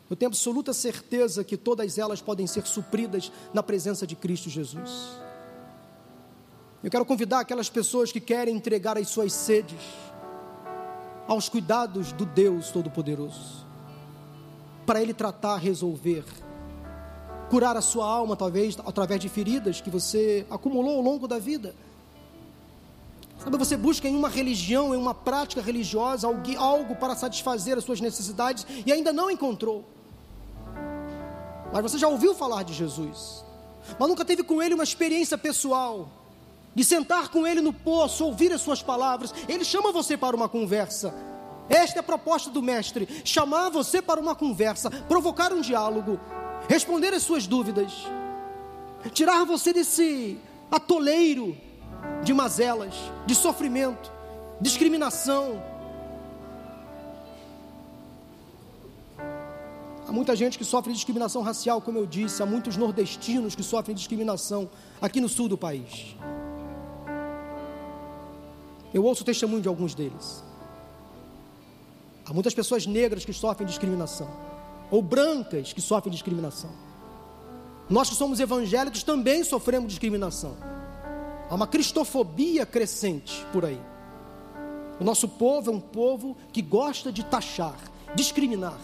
[0.10, 5.22] Eu tenho absoluta certeza que todas elas podem ser supridas na presença de Cristo Jesus.
[6.84, 9.80] Eu quero convidar aquelas pessoas que querem entregar as suas sedes
[11.28, 13.66] aos cuidados do Deus Todo-Poderoso,
[14.86, 16.26] para Ele tratar, resolver,
[17.52, 21.76] curar a sua alma, talvez através de feridas que você acumulou ao longo da vida.
[23.44, 28.00] Sabe, você busca em uma religião, em uma prática religiosa, algo para satisfazer as suas
[28.00, 29.84] necessidades e ainda não encontrou.
[31.74, 33.44] Mas você já ouviu falar de Jesus,
[34.00, 36.08] mas nunca teve com ele uma experiência pessoal,
[36.74, 39.34] de sentar com ele no poço, ouvir as suas palavras.
[39.50, 41.14] Ele chama você para uma conversa.
[41.68, 46.18] Esta é a proposta do Mestre: chamar você para uma conversa, provocar um diálogo,
[46.68, 47.92] responder as suas dúvidas,
[49.14, 50.38] tirar você desse
[50.72, 51.58] atoleiro
[52.24, 52.94] de mazelas,
[53.26, 54.12] de sofrimento,
[54.60, 55.62] discriminação,
[60.12, 63.96] Há muita gente que sofre discriminação racial, como eu disse, há muitos nordestinos que sofrem
[63.96, 64.70] discriminação
[65.02, 66.18] aqui no sul do país.
[68.94, 70.44] Eu ouço o testemunho de alguns deles.
[72.26, 74.30] Há muitas pessoas negras que sofrem discriminação,
[74.92, 76.70] ou brancas que sofrem discriminação.
[77.90, 80.56] Nós que somos evangélicos também sofremos discriminação.
[81.50, 83.80] Há uma cristofobia crescente por aí.
[85.00, 87.76] O nosso povo é um povo que gosta de taxar,
[88.14, 88.80] discriminar.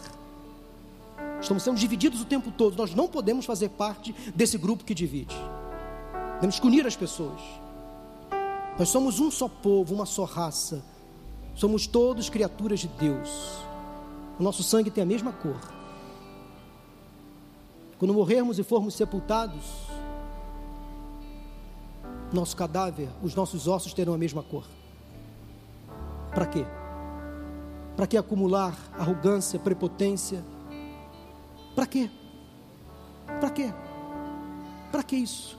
[1.39, 2.75] Estamos sendo divididos o tempo todo.
[2.75, 5.35] Nós não podemos fazer parte desse grupo que divide.
[6.41, 7.39] Temos que unir as pessoas.
[8.77, 10.83] Nós somos um só povo, uma só raça.
[11.55, 13.29] Somos todos criaturas de Deus.
[14.39, 15.76] O nosso sangue tem a mesma cor.
[17.99, 19.87] Quando morrermos e formos sepultados,
[22.31, 24.65] nosso cadáver, os nossos ossos terão a mesma cor.
[26.29, 26.65] Para quê?
[27.95, 30.43] Para que acumular arrogância, prepotência?
[31.75, 32.11] Para quê?
[33.39, 33.73] Para quê?
[34.91, 35.57] Para que isso?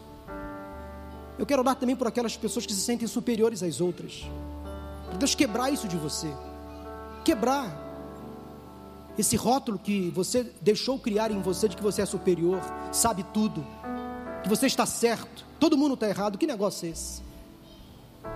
[1.38, 4.24] Eu quero orar também por aquelas pessoas que se sentem superiores às outras.
[5.18, 6.32] Deus quebrar isso de você.
[7.24, 7.87] Quebrar
[9.18, 12.60] esse rótulo que você deixou criar em você de que você é superior,
[12.92, 13.66] sabe tudo,
[14.42, 16.38] que você está certo, todo mundo está errado.
[16.38, 17.20] Que negócio é esse?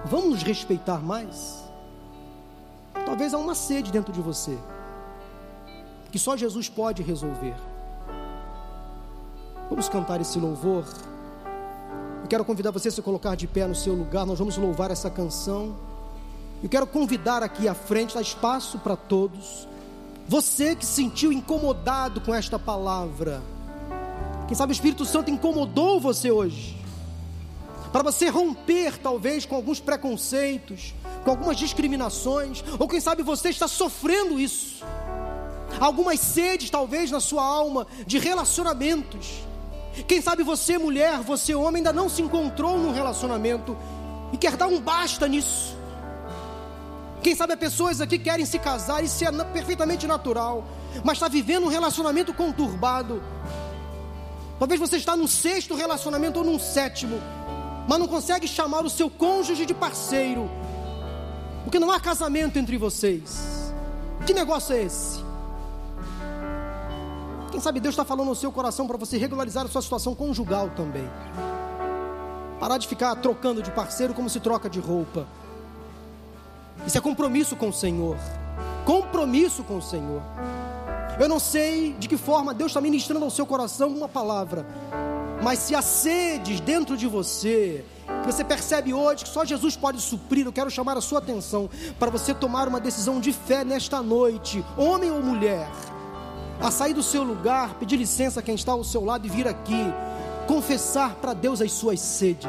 [0.05, 1.63] Vamos nos respeitar mais?
[3.07, 4.59] Talvez há uma sede dentro de você
[6.11, 7.55] que só Jesus pode resolver.
[9.71, 10.85] Vamos cantar esse louvor.
[12.23, 14.27] Eu quero convidar você a se colocar de pé no seu lugar.
[14.27, 15.75] Nós vamos louvar essa canção.
[16.63, 19.67] Eu quero convidar aqui à frente, dá espaço para todos.
[20.33, 23.43] Você que se sentiu incomodado com esta palavra.
[24.49, 26.75] Quem sabe o Espírito Santo incomodou você hoje.
[27.93, 33.69] Para você romper, talvez, com alguns preconceitos, com algumas discriminações, ou quem sabe você está
[33.69, 34.83] sofrendo isso.
[35.79, 39.43] Algumas sedes, talvez, na sua alma, de relacionamentos
[40.09, 43.77] quem sabe você, mulher, você, homem, ainda não se encontrou num relacionamento
[44.33, 45.82] e quer dar um basta nisso.
[47.23, 50.65] Quem sabe pessoas aqui que querem se casar, isso é perfeitamente natural,
[51.05, 53.23] mas está vivendo um relacionamento conturbado.
[54.59, 57.21] Talvez você está no sexto relacionamento ou num sétimo,
[57.89, 60.51] mas não consegue chamar o seu cônjuge de parceiro,
[61.63, 63.73] porque não há casamento entre vocês.
[64.27, 65.23] Que negócio é esse?
[67.53, 70.71] Quem sabe Deus está falando no seu coração para você regularizar a sua situação conjugal
[70.71, 71.09] também.
[72.59, 75.27] Parar de ficar trocando de parceiro como se troca de roupa.
[76.87, 78.17] Isso é compromisso com o Senhor.
[78.85, 80.23] Compromisso com o Senhor.
[81.19, 84.67] Eu não sei de que forma Deus está ministrando ao seu coração uma palavra,
[85.43, 87.85] mas se há sedes dentro de você,
[88.23, 91.69] que você percebe hoje que só Jesus pode suprir, eu quero chamar a sua atenção
[91.99, 95.69] para você tomar uma decisão de fé nesta noite, homem ou mulher
[96.63, 99.49] a sair do seu lugar, pedir licença a quem está ao seu lado e vir
[99.49, 99.85] aqui,
[100.47, 102.49] confessar para Deus as suas sedes,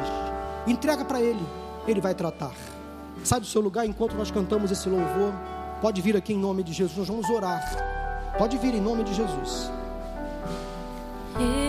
[0.66, 1.44] entrega para Ele,
[1.86, 2.54] Ele vai tratar.
[3.24, 5.32] Sai do seu lugar enquanto nós cantamos esse louvor.
[5.80, 7.60] Pode vir aqui em nome de Jesus, nós vamos orar.
[8.38, 9.70] Pode vir em nome de Jesus.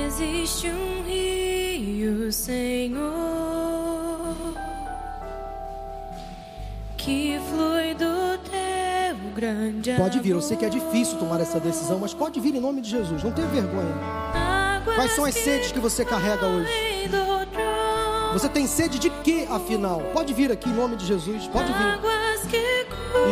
[0.05, 3.01] Existe um rio, Senhor,
[6.95, 8.25] que flui do
[9.35, 12.59] grande Pode vir, eu sei que é difícil tomar essa decisão, mas pode vir em
[12.59, 13.93] nome de Jesus, não tenha vergonha.
[14.95, 16.71] Quais são as sedes que você carrega hoje?
[18.35, 20.01] Você tem sede de quê, afinal?
[20.11, 21.99] Pode vir aqui em nome de Jesus, pode vir.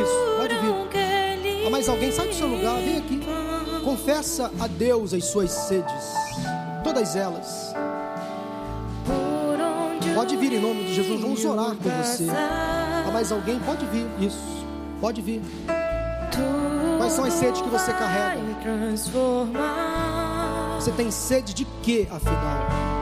[0.02, 1.68] Isso, pode vir.
[1.68, 2.10] Há mais alguém?
[2.10, 3.20] Sai do seu lugar, vem aqui.
[3.84, 6.14] Confessa a Deus as suas sedes,
[6.86, 7.74] todas elas.
[10.16, 12.28] Pode vir em nome de Jesus, vamos orar por você.
[13.06, 13.60] Há mais alguém?
[13.60, 14.66] Pode vir, isso,
[15.02, 15.42] pode vir.
[16.98, 18.40] Quais são as sedes que você carrega?
[20.80, 22.93] Você tem sede de quê, afinal?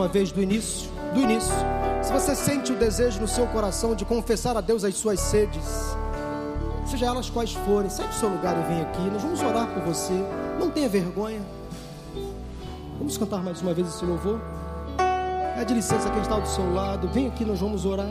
[0.00, 1.52] Uma vez do início, do início.
[2.02, 5.62] Se você sente o desejo no seu coração de confessar a Deus as suas sedes,
[6.86, 9.02] seja elas quais forem, sai do seu lugar e vem aqui.
[9.12, 10.14] Nós vamos orar por você.
[10.58, 11.42] Não tenha vergonha.
[12.96, 14.40] Vamos cantar mais uma vez esse louvor.
[15.58, 17.06] É de licença quem está do seu lado.
[17.08, 18.08] Vem aqui, nós vamos orar.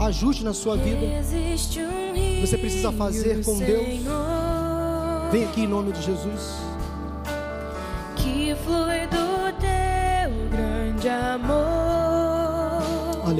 [0.00, 1.22] Ajuste na sua vida.
[2.40, 4.00] Você precisa fazer com Deus.
[5.30, 6.71] Vem aqui em nome de Jesus.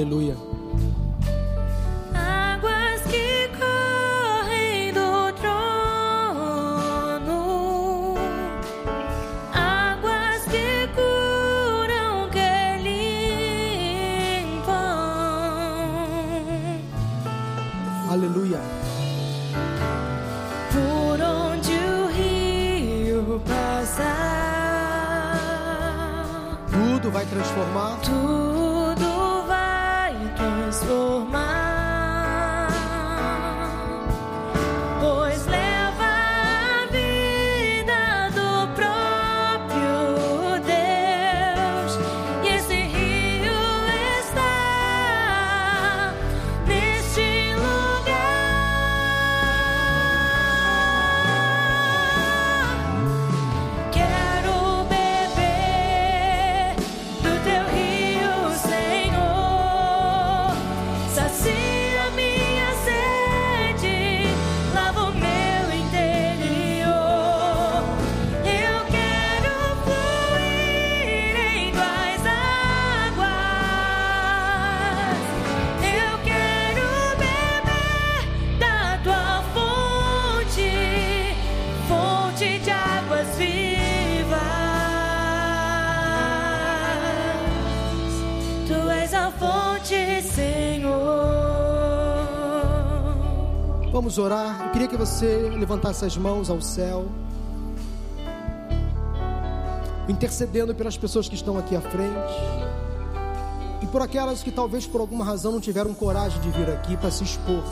[0.01, 0.52] Amor.
[94.13, 94.67] Vamos orar.
[94.67, 97.07] Eu queria que você levantasse as mãos ao céu,
[100.07, 102.35] intercedendo pelas pessoas que estão aqui à frente
[103.81, 107.11] e por aquelas que talvez por alguma razão não tiveram coragem de vir aqui para
[107.11, 107.65] se expor.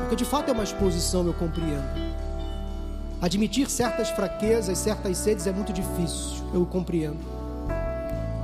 [0.00, 1.88] Porque de fato é uma exposição, eu compreendo.
[3.22, 7.24] Admitir certas fraquezas, certas sedes é muito difícil, eu compreendo.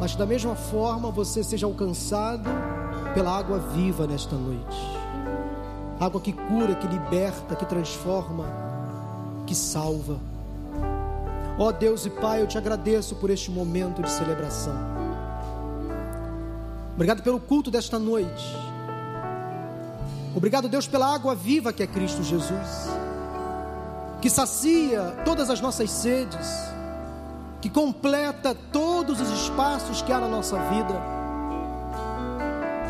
[0.01, 2.49] Mas da mesma forma você seja alcançado
[3.13, 5.02] pela água viva nesta noite.
[6.03, 8.47] Água que cura, que liberta, que transforma,
[9.47, 10.19] que salva.
[11.57, 14.75] Ó Deus e Pai, eu te agradeço por este momento de celebração.
[16.93, 18.45] Obrigado pelo culto desta noite.
[20.35, 22.89] Obrigado, Deus, pela água viva que é Cristo Jesus,
[24.21, 26.49] que sacia todas as nossas sedes,
[27.61, 31.22] que completa todos os espaços que há na nossa vida,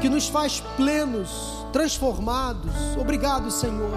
[0.03, 1.31] que nos faz plenos,
[1.73, 2.73] transformados.
[3.01, 3.97] Obrigado, Senhor,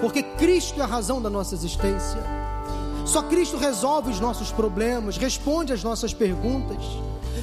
[0.00, 2.20] porque Cristo é a razão da nossa existência.
[3.06, 6.82] Só Cristo resolve os nossos problemas, responde às nossas perguntas,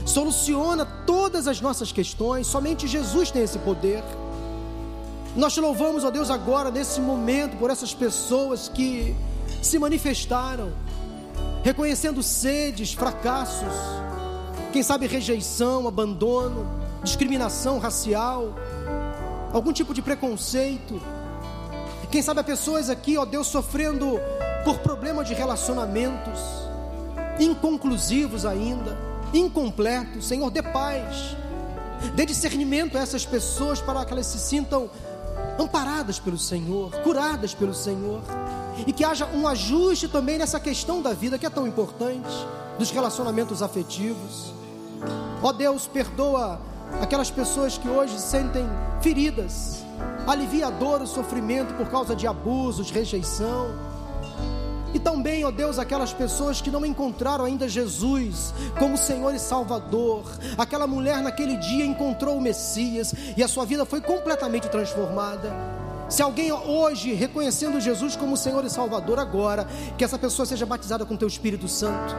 [0.05, 2.47] soluciona todas as nossas questões.
[2.47, 4.03] Somente Jesus tem esse poder.
[5.33, 9.15] Nós te louvamos, ó Deus, agora, nesse momento, por essas pessoas que
[9.61, 10.73] se manifestaram,
[11.63, 13.73] reconhecendo sedes, fracassos,
[14.73, 18.53] quem sabe rejeição, abandono, discriminação racial,
[19.53, 21.01] algum tipo de preconceito.
[22.11, 24.19] Quem sabe há pessoas aqui, ó Deus, sofrendo
[24.65, 26.39] por problema de relacionamentos,
[27.39, 28.97] inconclusivos ainda,
[29.33, 30.27] incompletos.
[30.27, 31.35] Senhor, dê paz,
[32.15, 34.89] dê discernimento a essas pessoas para que elas se sintam
[35.59, 38.21] amparadas pelo Senhor, curadas pelo Senhor,
[38.85, 42.29] e que haja um ajuste também nessa questão da vida que é tão importante,
[42.77, 44.53] dos relacionamentos afetivos.
[45.41, 46.59] Ó Deus, perdoa
[47.01, 48.65] aquelas pessoas que hoje se sentem
[49.01, 49.83] feridas,
[50.27, 53.67] alivia a dor, o sofrimento por causa de abusos, rejeição.
[54.93, 60.23] E também, ó Deus, aquelas pessoas que não encontraram ainda Jesus como Senhor e Salvador.
[60.57, 65.74] Aquela mulher naquele dia encontrou o Messias e a sua vida foi completamente transformada.
[66.07, 71.05] Se alguém hoje reconhecendo Jesus como Senhor e Salvador agora, que essa pessoa seja batizada
[71.05, 72.15] com teu Espírito Santo,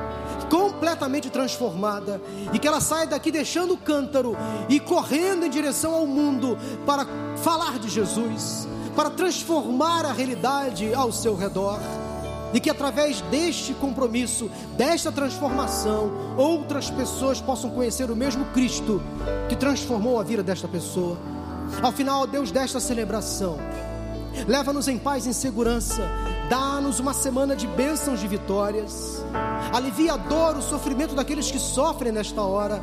[0.50, 2.20] completamente transformada,
[2.52, 4.36] e que ela saia daqui deixando o cântaro
[4.68, 7.06] e correndo em direção ao mundo para
[7.36, 8.66] falar de Jesus,
[8.96, 11.78] para transformar a realidade ao seu redor
[12.52, 19.02] e que através deste compromisso, desta transformação, outras pessoas possam conhecer o mesmo Cristo
[19.48, 21.18] que transformou a vida desta pessoa.
[21.82, 23.58] Ao final, Deus, desta celebração,
[24.46, 26.02] leva-nos em paz e em segurança,
[26.48, 29.24] dá-nos uma semana de bênçãos de vitórias,
[29.72, 32.80] alivia a dor, o sofrimento daqueles que sofrem nesta hora.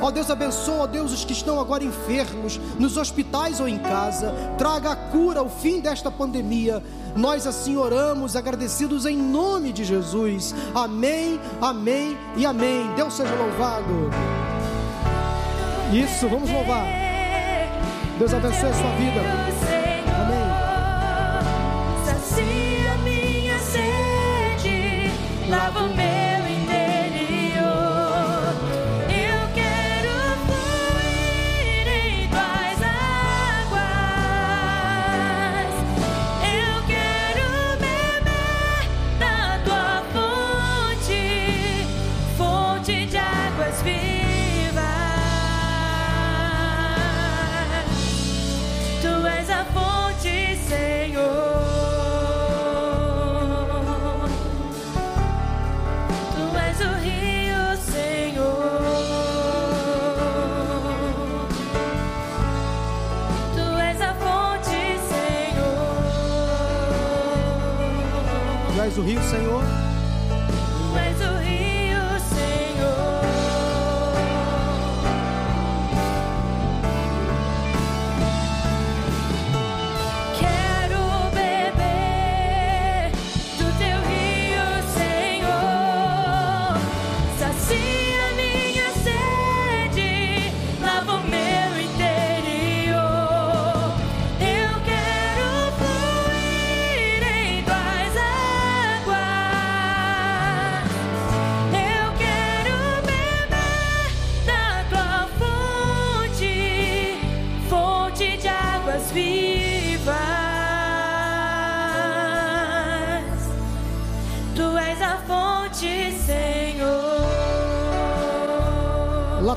[0.00, 4.32] Ó Deus, abençoa, ó Deus, os que estão agora enfermos, nos hospitais ou em casa.
[4.56, 6.82] Traga a cura, o fim desta pandemia.
[7.16, 10.54] Nós assim oramos, agradecidos em nome de Jesus.
[10.72, 12.88] Amém, amém e amém.
[12.94, 14.10] Deus seja louvado.
[15.92, 17.07] Isso, vamos louvar.
[18.18, 19.20] Deus abençoe a sua vida.
[20.20, 20.50] Amém.
[22.04, 25.12] Sacia minha sede,
[25.48, 26.17] lava o meu
[68.88, 69.87] faz o rio, Senhor?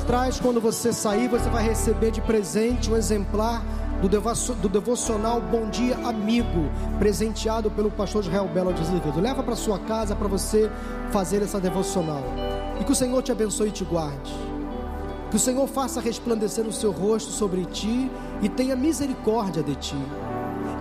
[0.02, 3.64] Atrás, quando você sair, você vai receber de presente um exemplar
[4.02, 9.22] do, devocio- do devocional Bom Dia Amigo, presenteado pelo pastor Israel Belo de Azevedo.
[9.22, 10.70] Leva para sua casa para você
[11.12, 12.24] fazer essa devocional.
[12.80, 14.34] E que o Senhor te abençoe e te guarde.
[15.30, 19.96] Que o Senhor faça resplandecer o seu rosto sobre ti e tenha misericórdia de ti.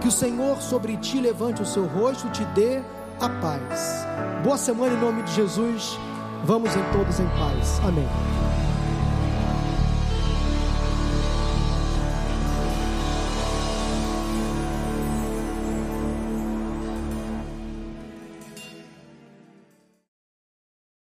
[0.00, 2.80] Que o Senhor sobre ti levante o seu rosto e te dê
[3.20, 4.06] a paz.
[4.42, 5.98] Boa semana em nome de Jesus.
[6.44, 7.80] Vamos em todos em paz.
[7.86, 8.08] Amém.